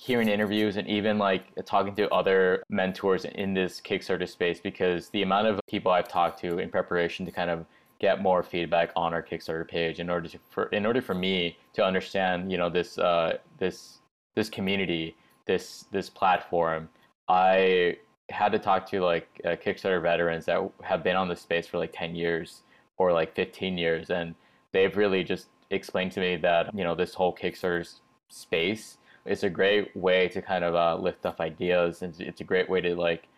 hearing 0.00 0.28
interviews 0.28 0.76
and 0.76 0.88
even 0.88 1.18
like 1.18 1.44
talking 1.64 1.94
to 1.96 2.08
other 2.10 2.62
mentors 2.68 3.24
in 3.24 3.54
this 3.54 3.80
Kickstarter 3.80 4.28
space, 4.28 4.60
because 4.60 5.08
the 5.10 5.22
amount 5.22 5.46
of 5.48 5.60
people 5.68 5.92
I've 5.92 6.08
talked 6.08 6.40
to 6.40 6.58
in 6.58 6.70
preparation 6.70 7.24
to 7.26 7.32
kind 7.32 7.50
of 7.50 7.66
get 8.02 8.20
more 8.20 8.42
feedback 8.42 8.90
on 8.96 9.14
our 9.14 9.22
Kickstarter 9.22 9.66
page 9.66 10.00
in 10.00 10.10
order 10.10 10.28
to 10.28 10.38
for 10.50 10.64
in 10.66 10.84
order 10.84 11.00
for 11.00 11.14
me 11.14 11.56
to 11.72 11.84
understand 11.84 12.50
you 12.50 12.58
know 12.58 12.68
this 12.68 12.98
uh, 12.98 13.38
this 13.58 14.00
this 14.34 14.50
community 14.50 15.16
this 15.46 15.86
this 15.92 16.10
platform 16.10 16.88
I 17.28 17.96
had 18.28 18.50
to 18.52 18.58
talk 18.58 18.88
to 18.90 19.00
like 19.00 19.28
uh, 19.44 19.50
Kickstarter 19.50 20.02
veterans 20.02 20.46
that 20.46 20.68
have 20.82 21.04
been 21.04 21.16
on 21.16 21.28
the 21.28 21.36
space 21.36 21.66
for 21.66 21.78
like 21.78 21.92
10 21.92 22.14
years 22.16 22.62
or 22.98 23.12
like 23.12 23.34
15 23.34 23.78
years 23.78 24.10
and 24.10 24.34
they've 24.72 24.96
really 24.96 25.22
just 25.22 25.46
explained 25.70 26.12
to 26.12 26.20
me 26.20 26.36
that 26.36 26.74
you 26.74 26.82
know 26.82 26.94
this 26.94 27.14
whole 27.14 27.34
Kickstarter 27.34 27.88
space 28.28 28.98
is 29.24 29.44
a 29.44 29.50
great 29.50 29.94
way 29.96 30.28
to 30.28 30.42
kind 30.42 30.64
of 30.64 30.74
uh, 30.74 30.96
lift 30.96 31.26
up 31.26 31.40
ideas 31.40 32.02
and 32.02 32.18
it's 32.20 32.40
a 32.40 32.44
great 32.44 32.68
way 32.68 32.80
to 32.80 32.94
like 32.94 33.28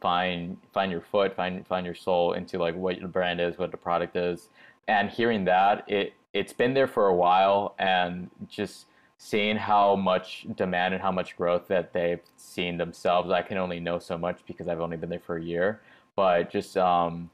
find 0.00 0.56
find 0.72 0.90
your 0.92 1.00
foot, 1.00 1.34
find 1.34 1.66
find 1.66 1.86
your 1.86 1.94
soul 1.94 2.32
into 2.34 2.58
like 2.58 2.74
what 2.74 3.00
the 3.00 3.08
brand 3.08 3.40
is, 3.40 3.58
what 3.58 3.70
the 3.70 3.76
product 3.76 4.16
is. 4.16 4.48
And 4.88 5.08
hearing 5.08 5.44
that, 5.44 5.88
it 5.88 6.14
it's 6.32 6.52
been 6.52 6.74
there 6.74 6.88
for 6.88 7.06
a 7.06 7.14
while 7.14 7.74
and 7.78 8.30
just 8.48 8.86
seeing 9.18 9.56
how 9.56 9.94
much 9.94 10.46
demand 10.56 10.94
and 10.94 11.02
how 11.02 11.12
much 11.12 11.36
growth 11.36 11.68
that 11.68 11.92
they've 11.92 12.22
seen 12.36 12.76
themselves. 12.76 13.30
I 13.30 13.42
can 13.42 13.56
only 13.58 13.78
know 13.78 13.98
so 14.00 14.18
much 14.18 14.40
because 14.46 14.66
I've 14.66 14.80
only 14.80 14.96
been 14.96 15.10
there 15.10 15.20
for 15.20 15.36
a 15.36 15.42
year. 15.42 15.80
But 16.16 16.50
just 16.50 16.76
um, 16.76 17.30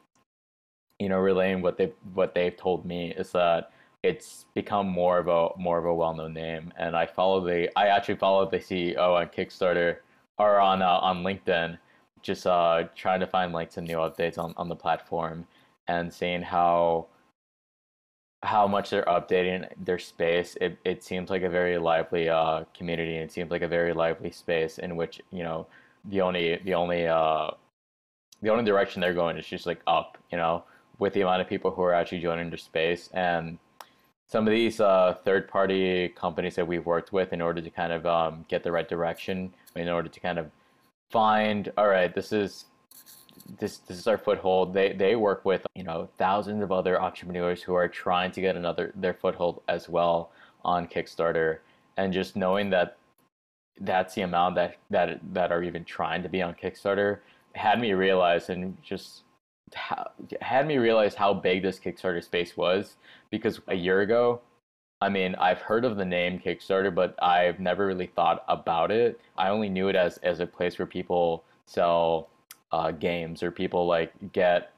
you 0.98 1.08
know, 1.08 1.18
relaying 1.18 1.62
what 1.62 1.78
they 1.78 1.92
what 2.14 2.34
they've 2.34 2.56
told 2.56 2.84
me 2.84 3.12
is 3.12 3.32
that 3.32 3.70
it's 4.02 4.46
become 4.54 4.88
more 4.88 5.18
of 5.18 5.28
a 5.28 5.48
more 5.60 5.78
of 5.78 5.84
a 5.84 5.94
well 5.94 6.14
known 6.14 6.34
name. 6.34 6.72
And 6.78 6.96
I 6.96 7.06
follow 7.06 7.44
the 7.44 7.68
I 7.76 7.88
actually 7.88 8.16
follow 8.16 8.48
the 8.48 8.58
CEO 8.58 8.98
on 8.98 9.26
Kickstarter 9.28 9.98
or 10.38 10.60
on 10.60 10.82
uh, 10.82 10.98
on 10.98 11.22
LinkedIn 11.22 11.78
just 12.22 12.46
uh, 12.46 12.84
trying 12.96 13.20
to 13.20 13.26
find 13.26 13.52
like 13.52 13.72
some 13.72 13.84
new 13.84 13.96
updates 13.96 14.38
on, 14.38 14.54
on 14.56 14.68
the 14.68 14.76
platform 14.76 15.46
and 15.86 16.12
seeing 16.12 16.42
how 16.42 17.06
how 18.42 18.68
much 18.68 18.90
they're 18.90 19.04
updating 19.04 19.68
their 19.84 19.98
space. 19.98 20.56
It, 20.60 20.78
it 20.84 21.02
seems 21.02 21.28
like 21.30 21.42
a 21.42 21.48
very 21.48 21.76
lively 21.78 22.28
uh, 22.28 22.64
community. 22.76 23.16
It 23.16 23.32
seems 23.32 23.50
like 23.50 23.62
a 23.62 23.68
very 23.68 23.92
lively 23.92 24.30
space 24.30 24.78
in 24.78 24.96
which 24.96 25.20
you 25.30 25.42
know 25.42 25.66
the 26.04 26.20
only 26.20 26.60
the 26.64 26.74
only 26.74 27.06
uh, 27.06 27.50
the 28.42 28.50
only 28.50 28.64
direction 28.64 29.00
they're 29.00 29.14
going 29.14 29.36
is 29.38 29.46
just 29.46 29.66
like 29.66 29.80
up. 29.86 30.18
You 30.30 30.38
know, 30.38 30.64
with 30.98 31.14
the 31.14 31.22
amount 31.22 31.42
of 31.42 31.48
people 31.48 31.70
who 31.72 31.82
are 31.82 31.94
actually 31.94 32.20
joining 32.20 32.48
their 32.50 32.58
space 32.58 33.10
and 33.12 33.58
some 34.28 34.46
of 34.46 34.52
these 34.52 34.78
uh, 34.78 35.16
third 35.24 35.48
party 35.48 36.08
companies 36.10 36.54
that 36.54 36.66
we've 36.66 36.86
worked 36.86 37.12
with 37.12 37.32
in 37.32 37.40
order 37.40 37.60
to 37.60 37.70
kind 37.70 37.92
of 37.92 38.06
um, 38.06 38.44
get 38.48 38.62
the 38.62 38.70
right 38.70 38.88
direction 38.88 39.52
in 39.74 39.88
order 39.88 40.08
to 40.08 40.20
kind 40.20 40.38
of 40.38 40.50
find 41.10 41.72
all 41.78 41.88
right 41.88 42.14
this 42.14 42.32
is 42.32 42.66
this 43.58 43.78
this 43.78 43.98
is 43.98 44.06
our 44.06 44.18
foothold. 44.18 44.74
They 44.74 44.92
they 44.92 45.16
work 45.16 45.44
with 45.44 45.66
you 45.74 45.84
know 45.84 46.08
thousands 46.18 46.62
of 46.62 46.72
other 46.72 47.00
entrepreneurs 47.00 47.62
who 47.62 47.74
are 47.74 47.88
trying 47.88 48.30
to 48.32 48.40
get 48.40 48.56
another 48.56 48.92
their 48.94 49.14
foothold 49.14 49.62
as 49.68 49.88
well 49.88 50.30
on 50.64 50.86
kickstarter. 50.86 51.58
And 51.96 52.12
just 52.12 52.36
knowing 52.36 52.70
that 52.70 52.96
that's 53.80 54.14
the 54.14 54.22
amount 54.22 54.56
that 54.56 54.76
that 54.90 55.20
that 55.32 55.52
are 55.52 55.62
even 55.62 55.84
trying 55.84 56.22
to 56.22 56.28
be 56.28 56.42
on 56.42 56.54
kickstarter 56.54 57.20
had 57.54 57.80
me 57.80 57.92
realize 57.92 58.50
and 58.50 58.76
just 58.82 59.22
had 60.40 60.66
me 60.66 60.78
realize 60.78 61.14
how 61.14 61.34
big 61.34 61.62
this 61.62 61.78
kickstarter 61.78 62.22
space 62.24 62.56
was 62.56 62.96
because 63.30 63.60
a 63.68 63.74
year 63.74 64.00
ago 64.00 64.40
I 65.00 65.08
mean, 65.08 65.34
I've 65.36 65.60
heard 65.60 65.84
of 65.84 65.96
the 65.96 66.04
name 66.04 66.40
Kickstarter, 66.40 66.92
but 66.92 67.14
I've 67.22 67.60
never 67.60 67.86
really 67.86 68.08
thought 68.08 68.44
about 68.48 68.90
it. 68.90 69.20
I 69.36 69.48
only 69.48 69.68
knew 69.68 69.88
it 69.88 69.96
as 69.96 70.18
as 70.18 70.40
a 70.40 70.46
place 70.46 70.78
where 70.78 70.86
people 70.86 71.44
sell 71.66 72.28
uh, 72.72 72.90
games 72.90 73.42
or 73.42 73.50
people 73.50 73.86
like 73.86 74.12
get 74.32 74.72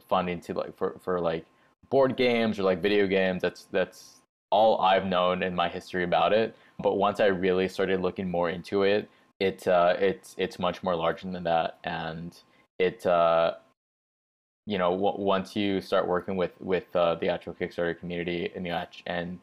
funding 0.00 0.40
to 0.40 0.54
like 0.54 0.76
for 0.76 0.98
for 1.02 1.20
like 1.20 1.44
board 1.90 2.16
games 2.16 2.58
or 2.58 2.62
like 2.62 2.80
video 2.80 3.06
games. 3.06 3.42
That's 3.42 3.64
that's 3.70 4.20
all 4.50 4.80
I've 4.80 5.04
known 5.06 5.42
in 5.42 5.54
my 5.54 5.68
history 5.68 6.04
about 6.04 6.32
it. 6.32 6.56
But 6.78 6.96
once 6.96 7.20
I 7.20 7.26
really 7.26 7.68
started 7.68 8.00
looking 8.00 8.30
more 8.30 8.48
into 8.50 8.82
it, 8.84 9.10
it 9.40 9.68
uh, 9.68 9.94
it's 9.98 10.34
it's 10.38 10.58
much 10.58 10.82
more 10.82 10.96
larger 10.96 11.30
than 11.30 11.44
that, 11.44 11.78
and 11.84 12.34
it 12.78 13.04
uh, 13.04 13.54
you 14.66 14.78
know 14.78 14.90
w- 14.90 15.24
once 15.24 15.56
you 15.56 15.80
start 15.80 16.06
working 16.06 16.36
with 16.36 16.52
with 16.60 16.94
uh, 16.94 17.14
the 17.16 17.28
actual 17.28 17.54
Kickstarter 17.54 17.98
community 17.98 18.50
and 18.54 18.66
and 19.06 19.38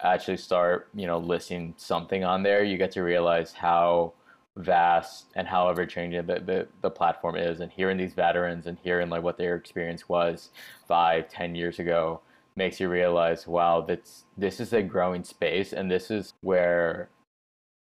actually 0.00 0.36
start, 0.36 0.88
you 0.94 1.06
know, 1.06 1.18
listing 1.18 1.74
something 1.76 2.24
on 2.24 2.42
there, 2.42 2.62
you 2.62 2.76
get 2.76 2.90
to 2.92 3.02
realize 3.02 3.52
how 3.52 4.12
vast 4.56 5.26
and 5.34 5.46
how 5.46 5.68
ever 5.68 5.86
changing 5.86 6.26
the, 6.26 6.40
the, 6.40 6.68
the 6.82 6.90
platform 6.90 7.36
is. 7.36 7.60
And 7.60 7.70
hearing 7.70 7.96
these 7.96 8.14
veterans 8.14 8.66
and 8.66 8.78
hearing 8.82 9.08
like 9.08 9.22
what 9.22 9.38
their 9.38 9.56
experience 9.56 10.08
was 10.08 10.50
five, 10.86 11.28
ten 11.28 11.54
years 11.54 11.78
ago 11.78 12.20
makes 12.56 12.80
you 12.80 12.88
realize, 12.88 13.46
wow, 13.46 13.82
that's 13.82 14.24
this 14.36 14.60
is 14.60 14.72
a 14.72 14.82
growing 14.82 15.24
space, 15.24 15.72
and 15.72 15.90
this 15.90 16.10
is 16.10 16.32
where, 16.40 17.10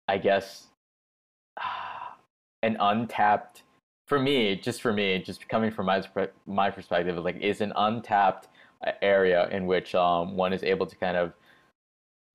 I 0.08 0.18
guess, 0.18 0.68
an 2.64 2.78
untapped 2.80 3.64
for 4.08 4.18
me, 4.20 4.56
just 4.56 4.82
for 4.82 4.92
me, 4.94 5.20
just 5.20 5.48
coming 5.48 5.70
from 5.70 5.86
my 5.86 6.02
my 6.48 6.72
perspective, 6.72 7.18
like 7.24 7.40
is 7.40 7.62
an 7.62 7.74
untapped 7.76 8.48
area 9.02 9.48
in 9.50 9.68
which 9.68 9.94
um, 9.96 10.36
one 10.36 10.54
is 10.54 10.64
able 10.64 10.86
to 10.86 10.96
kind 10.96 11.18
of 11.18 11.34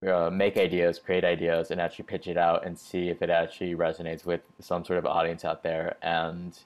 uh, 0.06 0.30
make 0.30 0.56
ideas, 0.56 0.98
create 0.98 1.24
ideas, 1.24 1.70
and 1.70 1.80
actually 1.80 2.04
pitch 2.04 2.26
it 2.26 2.36
out 2.36 2.66
and 2.66 2.78
see 2.78 3.08
if 3.08 3.22
it 3.22 3.30
actually 3.30 3.74
resonates 3.74 4.26
with 4.26 4.42
some 4.60 4.84
sort 4.84 4.98
of 4.98 5.06
audience 5.06 5.44
out 5.44 5.62
there. 5.62 5.96
And 6.02 6.58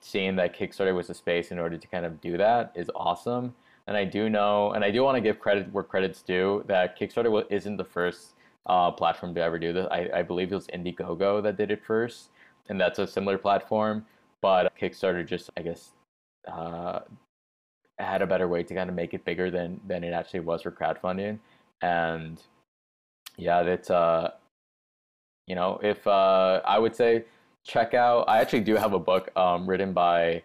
seeing 0.00 0.36
that 0.36 0.58
Kickstarter 0.58 0.94
was 0.94 1.08
a 1.08 1.14
space 1.14 1.50
in 1.52 1.58
order 1.58 1.78
to 1.78 1.86
kind 1.86 2.04
of 2.04 2.20
do 2.20 2.36
that 2.36 2.72
is 2.74 2.90
awesome. 2.96 3.54
And 3.86 3.96
I 3.96 4.04
do 4.04 4.28
know, 4.28 4.72
and 4.72 4.84
I 4.84 4.90
do 4.90 5.02
want 5.02 5.16
to 5.16 5.20
give 5.20 5.38
credit 5.38 5.72
where 5.72 5.84
credit's 5.84 6.20
due, 6.22 6.64
that 6.66 6.98
Kickstarter 6.98 7.44
isn't 7.50 7.76
the 7.76 7.84
first 7.84 8.34
uh, 8.66 8.90
platform 8.90 9.34
to 9.34 9.40
ever 9.40 9.58
do 9.58 9.72
this. 9.72 9.86
I, 9.90 10.08
I 10.14 10.22
believe 10.22 10.50
it 10.50 10.54
was 10.54 10.66
Indiegogo 10.68 11.42
that 11.42 11.56
did 11.56 11.70
it 11.70 11.84
first, 11.84 12.30
and 12.68 12.80
that's 12.80 12.98
a 12.98 13.06
similar 13.06 13.38
platform. 13.38 14.04
But 14.40 14.72
Kickstarter 14.80 15.26
just, 15.26 15.50
I 15.56 15.62
guess, 15.62 15.90
uh, 16.46 17.00
had 17.98 18.22
a 18.22 18.26
better 18.26 18.48
way 18.48 18.62
to 18.62 18.74
kind 18.74 18.88
of 18.88 18.94
make 18.94 19.14
it 19.14 19.24
bigger 19.24 19.50
than 19.50 19.80
than 19.86 20.04
it 20.04 20.12
actually 20.12 20.40
was 20.40 20.62
for 20.62 20.70
crowdfunding. 20.70 21.38
And 21.82 22.40
yeah, 23.36 23.62
that's 23.62 23.90
uh, 23.90 24.30
you 25.46 25.54
know, 25.54 25.80
if 25.82 26.06
uh, 26.06 26.60
I 26.64 26.78
would 26.78 26.94
say 26.94 27.24
check 27.68 27.94
out. 27.94 28.24
I 28.28 28.40
actually 28.40 28.62
do 28.62 28.74
have 28.76 28.94
a 28.94 28.98
book 28.98 29.30
um, 29.36 29.68
written 29.68 29.92
by 29.92 30.42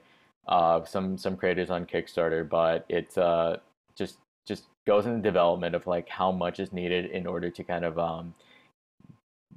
uh, 0.48 0.84
some 0.86 1.18
some 1.18 1.38
creators 1.38 1.72
on 1.72 1.86
Kickstarter, 1.86 2.48
but 2.48 2.86
it's 2.90 3.18
uh, 3.18 3.58
just 3.96 4.18
just 4.46 4.66
goes 4.86 5.06
into 5.06 5.18
the 5.18 5.24
development 5.24 5.74
of 5.74 5.88
like 5.88 6.10
how 6.10 6.32
much 6.32 6.60
is 6.60 6.74
needed 6.74 7.06
in 7.12 7.26
order 7.26 7.50
to 7.50 7.64
kind 7.64 7.86
of 7.86 7.98
um, 7.98 8.34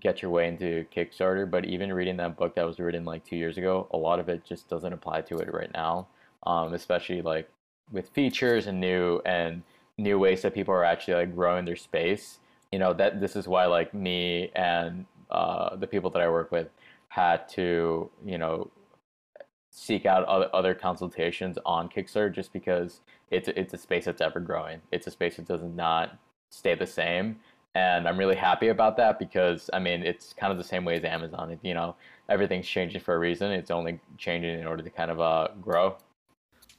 get 0.01 0.23
your 0.23 0.31
way 0.31 0.49
into 0.49 0.87
Kickstarter. 0.95 1.51
But 1.51 1.65
even 1.65 1.93
reading 1.93 2.17
that 2.19 2.37
book 2.37 2.55
that 2.55 2.67
was 2.67 2.79
written 2.79 3.05
like 3.05 3.25
two 3.25 3.37
years 3.37 3.59
ago, 3.59 3.89
a 3.93 3.97
lot 3.97 4.21
of 4.21 4.29
it 4.29 4.45
just 4.45 4.69
doesn't 4.69 4.93
apply 4.93 5.23
to 5.23 5.39
it 5.39 5.53
right 5.53 5.73
now, 5.73 6.09
um, 6.47 6.75
especially 6.75 7.23
like 7.23 7.49
with 7.93 8.09
features 8.11 8.67
and 8.67 8.81
new 8.81 9.21
and 9.25 9.63
new 9.99 10.19
ways 10.19 10.43
that 10.43 10.55
people 10.55 10.75
are 10.75 10.85
actually 10.85 11.15
like 11.15 11.35
growing 11.35 11.65
their 11.65 11.77
space 11.77 12.39
you 12.73 12.79
know 12.79 12.93
that 12.93 13.21
this 13.21 13.37
is 13.37 13.47
why 13.47 13.67
like 13.67 13.95
me 13.95 14.51
and 14.55 15.07
uh, 15.31 15.75
the 15.77 15.87
people 15.87 16.11
that 16.11 16.23
I 16.23 16.29
work 16.29 16.53
with 16.53 16.69
had 17.09 17.49
to 17.51 18.11
you 18.25 18.39
know 18.39 18.71
seek 19.71 20.07
out 20.07 20.25
other, 20.25 20.49
other 20.55 20.75
consultations 20.75 21.59
on 21.65 21.89
Kickstarter 21.89 22.35
just 22.35 22.53
because 22.53 23.01
it's 23.31 23.49
it's 23.49 23.75
a 23.75 23.79
space 23.79 24.05
that's 24.07 24.21
ever 24.21 24.41
growing. 24.41 24.81
It's 24.93 25.07
a 25.07 25.11
space 25.11 25.37
that 25.37 25.47
does 25.47 25.63
not 25.63 26.19
stay 26.51 26.75
the 26.75 26.87
same, 26.87 27.41
and 27.77 28.09
I'm 28.09 28.17
really 28.17 28.35
happy 28.35 28.69
about 28.69 28.97
that 28.97 29.19
because 29.19 29.69
I 29.73 29.79
mean 29.79 30.03
it's 30.03 30.33
kind 30.33 30.51
of 30.51 30.57
the 30.57 30.65
same 30.65 30.85
way 30.85 30.97
as 30.97 31.05
Amazon. 31.05 31.59
You 31.63 31.75
know 31.75 31.95
everything's 32.29 32.67
changing 32.67 33.03
for 33.03 33.15
a 33.15 33.19
reason. 33.19 33.53
It's 33.53 33.71
only 33.71 34.01
changing 34.17 34.59
in 34.59 34.67
order 34.67 34.83
to 34.83 34.91
kind 34.91 35.11
of 35.11 35.21
uh, 35.21 35.49
grow. 35.61 35.97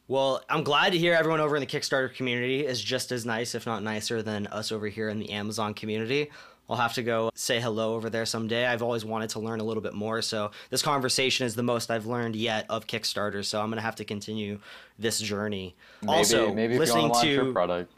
Well, 0.10 0.42
I'm 0.50 0.64
glad 0.64 0.94
to 0.94 0.98
hear 0.98 1.14
everyone 1.14 1.40
over 1.40 1.56
in 1.56 1.60
the 1.60 1.68
Kickstarter 1.68 2.14
community 2.14 2.66
is 2.66 2.82
just 2.82 3.12
as 3.12 3.26
nice, 3.26 3.56
if 3.56 3.66
not 3.66 3.84
nicer, 3.84 4.22
than 4.22 4.48
us 4.48 4.72
over 4.72 4.88
here 4.88 5.10
in 5.10 5.20
the 5.20 5.30
Amazon 5.32 5.74
community. 5.74 6.32
I'll 6.70 6.78
have 6.78 6.94
to 6.94 7.04
go 7.04 7.30
say 7.34 7.62
hello 7.62 7.94
over 7.94 8.10
there 8.10 8.26
someday. 8.26 8.66
I've 8.66 8.82
always 8.82 9.06
wanted 9.06 9.30
to 9.32 9.40
learn 9.40 9.60
a 9.60 9.64
little 9.64 9.84
bit 9.84 9.94
more. 9.94 10.22
So, 10.22 10.52
this 10.70 10.82
conversation 10.82 11.46
is 11.46 11.56
the 11.56 11.64
most 11.64 11.92
I've 11.92 12.06
learned 12.06 12.36
yet 12.36 12.66
of 12.70 12.88
Kickstarter. 12.88 13.46
So, 13.46 13.62
I'm 13.62 13.68
going 13.68 13.78
to 13.78 13.84
have 13.84 13.96
to 13.96 14.06
continue 14.06 14.60
this 14.98 15.20
journey. 15.20 15.76
Maybe, 16.02 16.14
also, 16.14 16.54
maybe 16.54 16.78
listening 16.80 17.14
to 17.22 17.28
your 17.28 17.54
product. 17.54 17.92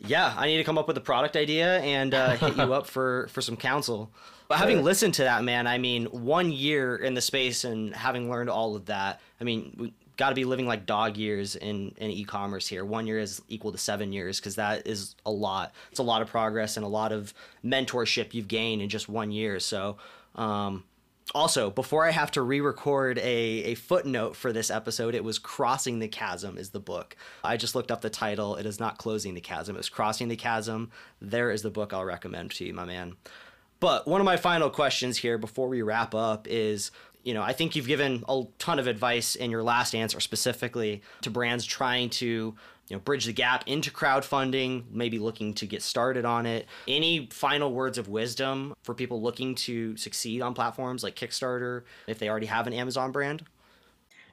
Yeah, 0.00 0.34
I 0.36 0.46
need 0.46 0.58
to 0.58 0.64
come 0.64 0.78
up 0.78 0.88
with 0.88 0.96
a 0.96 1.02
product 1.02 1.36
idea 1.36 1.80
and 1.80 2.12
uh, 2.14 2.36
hit 2.36 2.56
you 2.56 2.74
up 2.74 2.86
for, 2.86 3.28
for 3.28 3.40
some 3.40 3.56
counsel. 3.56 4.10
But 4.48 4.58
having 4.58 4.84
listened 4.84 5.14
to 5.14 5.24
that, 5.24 5.42
man, 5.42 5.66
I 5.66 5.78
mean, 5.78 6.04
one 6.04 6.52
year 6.52 6.94
in 6.94 7.14
the 7.14 7.20
space 7.20 7.64
and 7.64 7.92
having 7.92 8.30
learned 8.30 8.48
all 8.48 8.76
of 8.76 8.86
that, 8.86 9.20
I 9.40 9.42
mean, 9.44 9.74
we, 9.76 9.92
got 10.16 10.30
to 10.30 10.34
be 10.34 10.44
living 10.44 10.66
like 10.66 10.86
dog 10.86 11.16
years 11.16 11.56
in, 11.56 11.94
in 11.98 12.10
e-commerce 12.10 12.66
here. 12.66 12.84
One 12.84 13.06
year 13.06 13.18
is 13.18 13.42
equal 13.48 13.72
to 13.72 13.78
seven 13.78 14.12
years 14.12 14.40
because 14.40 14.56
that 14.56 14.86
is 14.86 15.14
a 15.24 15.30
lot. 15.30 15.72
It's 15.90 16.00
a 16.00 16.04
lot 16.04 16.22
of 16.22 16.28
progress 16.28 16.76
and 16.76 16.84
a 16.84 16.88
lot 16.88 17.12
of 17.12 17.34
mentorship 17.64 18.32
you've 18.32 18.48
gained 18.48 18.82
in 18.82 18.88
just 18.88 19.08
one 19.08 19.30
year. 19.30 19.60
So, 19.60 19.98
um, 20.34 20.84
also, 21.34 21.70
before 21.70 22.06
I 22.06 22.10
have 22.10 22.30
to 22.32 22.42
re 22.42 22.60
record 22.60 23.18
a, 23.18 23.22
a 23.22 23.74
footnote 23.74 24.36
for 24.36 24.52
this 24.52 24.70
episode, 24.70 25.14
it 25.14 25.24
was 25.24 25.38
Crossing 25.38 25.98
the 25.98 26.08
Chasm 26.08 26.56
is 26.56 26.70
the 26.70 26.80
book. 26.80 27.16
I 27.42 27.56
just 27.56 27.74
looked 27.74 27.90
up 27.90 28.00
the 28.00 28.10
title. 28.10 28.56
It 28.56 28.66
is 28.66 28.78
not 28.78 28.98
Closing 28.98 29.34
the 29.34 29.40
Chasm, 29.40 29.74
it 29.74 29.78
was 29.78 29.88
Crossing 29.88 30.28
the 30.28 30.36
Chasm. 30.36 30.90
There 31.20 31.50
is 31.50 31.62
the 31.62 31.70
book 31.70 31.92
I'll 31.92 32.04
recommend 32.04 32.52
to 32.52 32.64
you, 32.64 32.72
my 32.72 32.84
man. 32.84 33.16
But 33.80 34.06
one 34.06 34.20
of 34.20 34.24
my 34.24 34.36
final 34.36 34.70
questions 34.70 35.18
here 35.18 35.36
before 35.36 35.68
we 35.68 35.82
wrap 35.82 36.14
up 36.14 36.46
is 36.48 36.90
you 37.26 37.34
know, 37.34 37.42
I 37.42 37.54
think 37.54 37.74
you've 37.74 37.88
given 37.88 38.22
a 38.28 38.44
ton 38.60 38.78
of 38.78 38.86
advice 38.86 39.34
in 39.34 39.50
your 39.50 39.64
last 39.64 39.96
answer 39.96 40.20
specifically 40.20 41.02
to 41.22 41.30
brands 41.30 41.64
trying 41.64 42.08
to 42.10 42.54
you 42.88 42.96
know 42.96 43.00
bridge 43.00 43.24
the 43.24 43.32
gap 43.32 43.64
into 43.66 43.90
crowdfunding 43.90 44.84
maybe 44.90 45.18
looking 45.18 45.54
to 45.54 45.66
get 45.66 45.82
started 45.82 46.24
on 46.24 46.46
it. 46.46 46.66
Any 46.86 47.28
final 47.32 47.72
words 47.72 47.98
of 47.98 48.08
wisdom 48.08 48.74
for 48.82 48.94
people 48.94 49.20
looking 49.20 49.54
to 49.56 49.96
succeed 49.96 50.42
on 50.42 50.54
platforms 50.54 51.02
like 51.02 51.16
kickstarter 51.16 51.82
if 52.06 52.18
they 52.18 52.28
already 52.28 52.46
have 52.46 52.66
an 52.66 52.72
amazon 52.72 53.12
brand? 53.12 53.44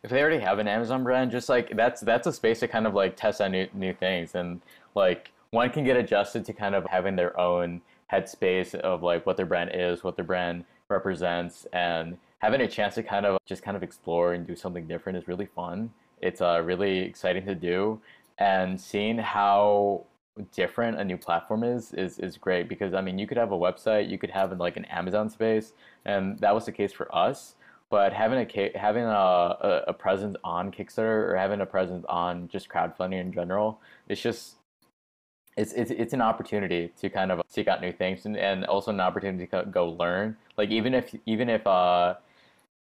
If 0.03 0.09
they 0.09 0.21
already 0.21 0.39
have 0.39 0.59
an 0.59 0.67
amazon 0.67 1.03
brand 1.03 1.31
just 1.31 1.49
like 1.49 1.75
that's 1.75 2.01
that's 2.01 2.27
a 2.27 2.33
space 2.33 2.59
to 2.59 2.67
kind 2.67 2.85
of 2.85 2.93
like 2.93 3.15
test 3.15 3.41
out 3.41 3.51
new, 3.51 3.67
new 3.73 3.93
things. 3.93 4.35
And 4.35 4.61
like 4.95 5.31
one 5.51 5.69
can 5.69 5.83
get 5.83 5.97
adjusted 5.97 6.45
to 6.45 6.53
kind 6.53 6.75
of 6.75 6.85
having 6.85 7.15
their 7.15 7.39
own 7.39 7.81
headspace 8.11 8.75
of 8.75 9.01
like 9.01 9.25
what 9.25 9.37
their 9.37 9.45
brand 9.45 9.71
is 9.73 10.03
what 10.03 10.15
their 10.15 10.25
brand 10.25 10.65
represents. 10.89 11.65
And 11.73 12.17
having 12.39 12.61
a 12.61 12.67
chance 12.67 12.95
to 12.95 13.03
kind 13.03 13.25
of 13.25 13.39
just 13.45 13.63
kind 13.63 13.75
of 13.75 13.83
explore 13.83 14.33
and 14.33 14.45
do 14.45 14.55
something 14.55 14.85
different 14.85 15.17
is 15.17 15.27
really 15.27 15.47
fun. 15.47 15.89
It's 16.21 16.41
uh, 16.41 16.61
really 16.63 16.99
exciting 16.99 17.45
to 17.45 17.55
do, 17.55 17.99
and 18.37 18.79
seeing 18.79 19.17
how 19.17 20.05
different 20.51 20.99
a 20.99 21.03
new 21.03 21.17
platform 21.17 21.63
is 21.63 21.93
is 21.93 22.17
is 22.17 22.37
great 22.37 22.67
because 22.67 22.93
I 22.93 23.01
mean 23.01 23.19
you 23.19 23.27
could 23.27 23.37
have 23.37 23.51
a 23.51 23.57
website, 23.57 24.09
you 24.09 24.17
could 24.17 24.31
have 24.31 24.57
like 24.59 24.77
an 24.77 24.85
Amazon 24.85 25.29
space, 25.29 25.73
and 26.05 26.39
that 26.39 26.53
was 26.53 26.65
the 26.65 26.71
case 26.71 26.91
for 26.91 27.13
us. 27.15 27.55
But 27.89 28.11
having 28.11 28.39
a 28.39 28.71
having 28.77 29.03
a, 29.03 29.83
a 29.87 29.93
presence 29.93 30.35
on 30.43 30.71
Kickstarter 30.71 31.29
or 31.29 31.35
having 31.37 31.61
a 31.61 31.65
presence 31.65 32.03
on 32.09 32.47
just 32.47 32.67
crowdfunding 32.67 33.21
in 33.21 33.31
general, 33.31 33.79
it's 34.09 34.21
just 34.21 34.55
it's, 35.55 35.73
it's 35.73 35.91
it's 35.91 36.13
an 36.13 36.21
opportunity 36.21 36.91
to 36.99 37.09
kind 37.09 37.31
of 37.31 37.41
seek 37.47 37.67
out 37.67 37.81
new 37.81 37.91
things 37.91 38.25
and, 38.25 38.35
and 38.35 38.65
also 38.65 38.91
an 38.91 38.99
opportunity 38.99 39.45
to 39.45 39.65
go 39.69 39.89
learn. 39.89 40.35
Like 40.57 40.71
even 40.71 40.95
if 40.95 41.13
even 41.27 41.49
if 41.49 41.67
uh 41.67 42.15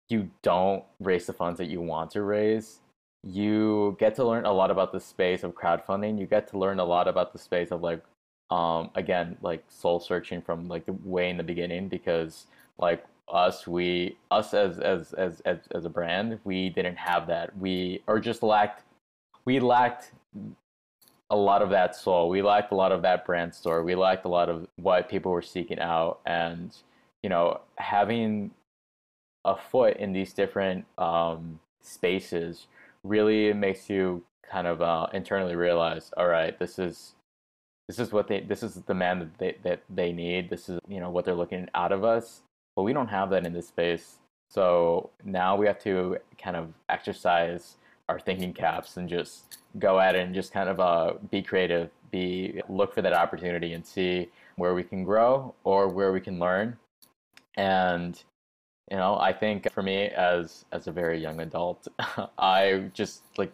you 0.08 0.30
don't 0.42 0.84
raise 1.02 1.26
the 1.26 1.34
funds 1.34 1.58
that 1.58 1.68
you 1.68 1.82
want 1.82 2.12
to 2.12 2.22
raise, 2.22 2.80
you 3.24 3.96
get 4.00 4.16
to 4.16 4.26
learn 4.26 4.46
a 4.46 4.52
lot 4.52 4.70
about 4.70 4.92
the 4.92 5.00
space 5.00 5.44
of 5.44 5.54
crowdfunding. 5.54 6.20
You 6.20 6.26
get 6.26 6.48
to 6.50 6.58
learn 6.58 6.80
a 6.80 6.86
lot 6.86 7.08
about 7.08 7.32
the 7.32 7.40
space 7.40 7.72
of 7.72 7.82
like, 7.82 8.02
um, 8.52 8.90
again, 8.96 9.38
like 9.42 9.64
soul 9.70 10.00
searching 10.00 10.42
from 10.42 10.68
like 10.68 10.86
the 10.86 10.94
way 11.04 11.30
in 11.30 11.38
the 11.38 11.44
beginning 11.44 11.88
because 11.88 12.48
like 12.78 13.06
us, 13.30 13.66
we 13.66 14.18
us 14.30 14.54
as 14.54 14.80
as 14.80 15.14
as 15.14 15.40
as, 15.42 15.60
as 15.74 15.86
a 15.86 15.90
brand, 15.90 16.40
we 16.44 16.70
didn't 16.70 16.98
have 16.98 17.28
that. 17.28 17.58
We 17.58 18.04
or 18.08 18.20
just 18.20 18.44
lacked 18.44 18.84
we 19.46 19.60
lacked 19.60 20.12
a 21.30 21.36
lot 21.36 21.62
of 21.62 21.70
that 21.70 21.96
soul. 21.96 22.30
We 22.30 22.42
lacked 22.42 22.72
a 22.72 22.76
lot 22.76 22.92
of 22.92 23.02
that 23.04 23.26
brand 23.26 23.56
story. 23.56 23.84
We 23.84 23.96
lacked 23.96 24.26
a 24.26 24.30
lot 24.30 24.50
of 24.50 24.68
what 24.76 25.10
people 25.10 25.32
were 25.32 25.42
seeking 25.42 25.80
out 25.80 26.20
and 26.26 26.76
you 27.24 27.30
know 27.30 27.62
having 27.78 28.52
a 29.46 29.56
foot 29.56 29.98
in 29.98 30.12
these 30.12 30.34
different 30.34 30.86
um, 30.98 31.60
spaces 31.82 32.68
really 33.04 33.54
makes 33.54 33.90
you 33.90 34.24
kind 34.50 34.68
of 34.68 34.82
uh, 34.82 35.08
internally 35.14 35.56
realize, 35.56 36.12
all 36.18 36.28
right, 36.28 36.58
this 36.60 36.80
is 36.80 37.16
this 37.88 38.00
is 38.00 38.12
what 38.12 38.28
they 38.28 38.40
this 38.40 38.64
is 38.64 38.76
the 38.76 38.94
man 38.94 39.20
that 39.20 39.38
they 39.38 39.58
that 39.64 39.84
they 39.90 40.12
need. 40.12 40.50
This 40.50 40.70
is 40.70 40.80
you 40.88 41.00
know 41.00 41.10
what 41.10 41.26
they're 41.26 41.34
looking 41.34 41.68
out 41.76 41.92
of 41.92 42.04
us, 42.04 42.42
but 42.76 42.84
we 42.84 42.94
don't 42.94 43.08
have 43.08 43.30
that 43.32 43.46
in 43.46 43.54
this 43.54 43.68
space. 43.68 44.20
So 44.50 45.10
now 45.24 45.56
we 45.56 45.66
have 45.66 45.80
to 45.80 46.18
kind 46.38 46.56
of 46.56 46.74
exercise 46.90 47.78
our 48.10 48.20
thinking 48.20 48.54
caps 48.54 48.98
and 48.98 49.10
just 49.10 49.58
go 49.80 50.00
at 50.00 50.16
it 50.16 50.22
and 50.22 50.36
just 50.36 50.54
kind 50.54 50.70
of 50.70 50.80
uh, 50.80 51.14
be 51.32 51.42
creative, 51.42 51.90
be 52.12 52.62
look 52.70 52.94
for 52.94 53.02
that 53.02 53.14
opportunity 53.14 53.74
and 53.74 53.86
see 53.86 54.30
where 54.56 54.74
we 54.76 54.84
can 54.84 55.04
grow 55.04 55.56
or 55.64 55.88
where 55.88 56.12
we 56.12 56.22
can 56.22 56.38
learn. 56.38 56.78
And 57.58 58.22
you 58.92 58.98
know 58.98 59.18
i 59.18 59.32
think 59.32 59.72
for 59.72 59.82
me 59.82 60.08
as 60.08 60.66
as 60.72 60.88
a 60.88 60.92
very 60.92 61.20
young 61.20 61.40
adult 61.40 61.88
i 62.38 62.90
just 62.94 63.24
like 63.38 63.54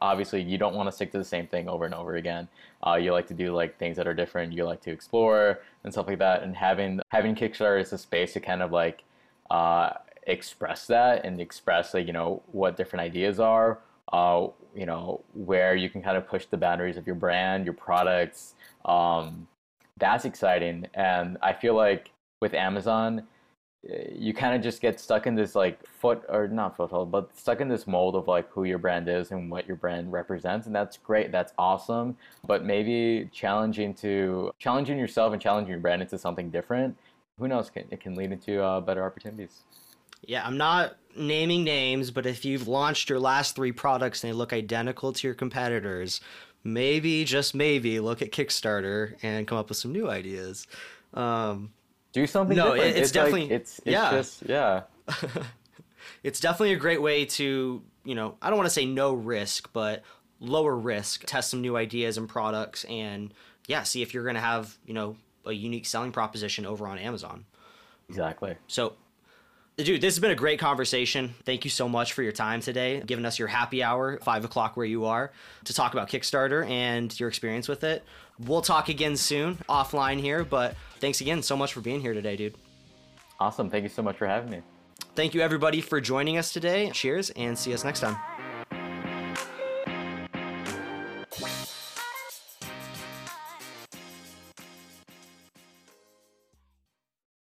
obviously 0.00 0.42
you 0.42 0.58
don't 0.58 0.74
want 0.74 0.88
to 0.88 0.92
stick 0.92 1.10
to 1.12 1.18
the 1.18 1.24
same 1.24 1.46
thing 1.46 1.68
over 1.68 1.84
and 1.84 1.94
over 1.94 2.16
again. 2.16 2.48
Uh, 2.86 2.94
you 2.94 3.12
like 3.12 3.26
to 3.26 3.34
do 3.34 3.54
like 3.54 3.78
things 3.78 3.96
that 3.96 4.06
are 4.06 4.14
different. 4.14 4.52
You 4.52 4.64
like 4.64 4.80
to 4.82 4.90
explore 4.90 5.60
and 5.84 5.92
stuff 5.92 6.06
like 6.06 6.18
that. 6.18 6.42
And 6.42 6.56
having 6.56 7.00
having 7.10 7.34
kickstarter 7.34 7.80
is 7.80 7.92
a 7.92 7.98
space 7.98 8.32
to 8.34 8.40
kind 8.40 8.62
of 8.62 8.72
like 8.72 9.04
uh, 9.50 9.90
express 10.26 10.86
that 10.86 11.24
and 11.24 11.40
express 11.40 11.94
like 11.94 12.06
you 12.06 12.12
know 12.12 12.42
what 12.52 12.76
different 12.76 13.02
ideas 13.02 13.38
are 13.40 13.78
uh, 14.12 14.46
you 14.74 14.86
know 14.86 15.22
where 15.34 15.74
you 15.74 15.88
can 15.88 16.02
kind 16.02 16.16
of 16.16 16.26
push 16.28 16.46
the 16.46 16.56
boundaries 16.56 16.96
of 16.96 17.06
your 17.06 17.16
brand 17.16 17.64
your 17.64 17.74
products. 17.74 18.54
Um, 18.84 19.48
that's 19.98 20.24
exciting. 20.24 20.86
And 20.94 21.38
i 21.42 21.52
feel 21.52 21.74
like 21.74 22.10
with 22.40 22.52
amazon 22.52 23.22
you 24.12 24.34
kind 24.34 24.54
of 24.54 24.62
just 24.62 24.80
get 24.80 24.98
stuck 24.98 25.26
in 25.26 25.34
this 25.34 25.54
like 25.54 25.86
foot 25.86 26.24
or 26.28 26.48
not 26.48 26.76
foothold, 26.76 27.10
but 27.10 27.36
stuck 27.36 27.60
in 27.60 27.68
this 27.68 27.86
mold 27.86 28.16
of 28.16 28.26
like 28.26 28.50
who 28.50 28.64
your 28.64 28.78
brand 28.78 29.08
is 29.08 29.30
and 29.30 29.50
what 29.50 29.66
your 29.66 29.76
brand 29.76 30.12
represents, 30.12 30.66
and 30.66 30.74
that's 30.74 30.96
great. 30.96 31.30
That's 31.30 31.52
awesome. 31.58 32.16
But 32.44 32.64
maybe 32.64 33.28
challenging 33.32 33.94
to 33.94 34.52
challenging 34.58 34.98
yourself 34.98 35.32
and 35.32 35.40
challenging 35.40 35.70
your 35.70 35.80
brand 35.80 36.02
into 36.02 36.18
something 36.18 36.50
different. 36.50 36.96
Who 37.38 37.48
knows? 37.48 37.70
It 37.74 38.00
can 38.00 38.14
lead 38.14 38.32
into 38.32 38.62
uh, 38.62 38.80
better 38.80 39.04
opportunities. 39.04 39.60
Yeah, 40.22 40.44
I'm 40.46 40.56
not 40.56 40.96
naming 41.14 41.62
names, 41.62 42.10
but 42.10 42.26
if 42.26 42.44
you've 42.44 42.66
launched 42.66 43.10
your 43.10 43.20
last 43.20 43.54
three 43.54 43.72
products 43.72 44.24
and 44.24 44.32
they 44.32 44.36
look 44.36 44.52
identical 44.52 45.12
to 45.12 45.28
your 45.28 45.34
competitors, 45.34 46.20
maybe 46.64 47.24
just 47.24 47.54
maybe 47.54 48.00
look 48.00 48.22
at 48.22 48.32
Kickstarter 48.32 49.14
and 49.22 49.46
come 49.46 49.58
up 49.58 49.68
with 49.68 49.78
some 49.78 49.92
new 49.92 50.08
ideas. 50.08 50.66
Um, 51.14 51.72
do 52.16 52.26
something 52.26 52.56
no, 52.56 52.74
different. 52.74 52.96
It's, 52.96 52.98
it's 52.98 53.12
definitely 53.12 53.42
like, 53.42 53.50
it's, 53.50 53.78
it's 53.80 53.88
yeah. 53.88 54.10
just 54.10 54.42
yeah. 54.46 54.82
it's 56.22 56.40
definitely 56.40 56.72
a 56.72 56.78
great 56.78 57.02
way 57.02 57.26
to, 57.26 57.82
you 58.04 58.14
know, 58.14 58.36
I 58.40 58.48
don't 58.48 58.56
want 58.56 58.66
to 58.66 58.72
say 58.72 58.86
no 58.86 59.12
risk, 59.12 59.68
but 59.74 60.02
lower 60.40 60.74
risk, 60.74 61.24
test 61.26 61.50
some 61.50 61.60
new 61.60 61.76
ideas 61.76 62.16
and 62.16 62.26
products 62.26 62.84
and 62.84 63.34
yeah, 63.66 63.82
see 63.82 64.00
if 64.00 64.14
you're 64.14 64.22
going 64.22 64.34
to 64.34 64.40
have, 64.40 64.78
you 64.86 64.94
know, 64.94 65.16
a 65.44 65.52
unique 65.52 65.84
selling 65.84 66.10
proposition 66.10 66.64
over 66.64 66.88
on 66.88 66.98
Amazon. 66.98 67.44
Exactly. 68.08 68.56
So 68.66 68.94
Dude, 69.78 70.00
this 70.00 70.14
has 70.14 70.20
been 70.20 70.30
a 70.30 70.34
great 70.34 70.58
conversation. 70.58 71.34
Thank 71.44 71.64
you 71.64 71.70
so 71.70 71.86
much 71.86 72.14
for 72.14 72.22
your 72.22 72.32
time 72.32 72.62
today, 72.62 73.02
giving 73.04 73.26
us 73.26 73.38
your 73.38 73.48
happy 73.48 73.82
hour, 73.82 74.18
five 74.22 74.42
o'clock 74.42 74.74
where 74.74 74.86
you 74.86 75.04
are, 75.04 75.32
to 75.64 75.74
talk 75.74 75.92
about 75.92 76.08
Kickstarter 76.08 76.66
and 76.66 77.18
your 77.20 77.28
experience 77.28 77.68
with 77.68 77.84
it. 77.84 78.02
We'll 78.38 78.62
talk 78.62 78.88
again 78.88 79.18
soon, 79.18 79.56
offline 79.68 80.18
here, 80.18 80.44
but 80.44 80.76
thanks 80.98 81.20
again 81.20 81.42
so 81.42 81.58
much 81.58 81.74
for 81.74 81.82
being 81.82 82.00
here 82.00 82.14
today, 82.14 82.36
dude. 82.36 82.56
Awesome. 83.38 83.68
Thank 83.68 83.82
you 83.82 83.90
so 83.90 84.00
much 84.00 84.16
for 84.16 84.26
having 84.26 84.48
me. 84.48 84.62
Thank 85.14 85.34
you, 85.34 85.42
everybody, 85.42 85.82
for 85.82 86.00
joining 86.00 86.38
us 86.38 86.54
today. 86.54 86.90
Cheers, 86.92 87.28
and 87.36 87.58
see 87.58 87.74
us 87.74 87.84
next 87.84 88.00
time. 88.00 88.16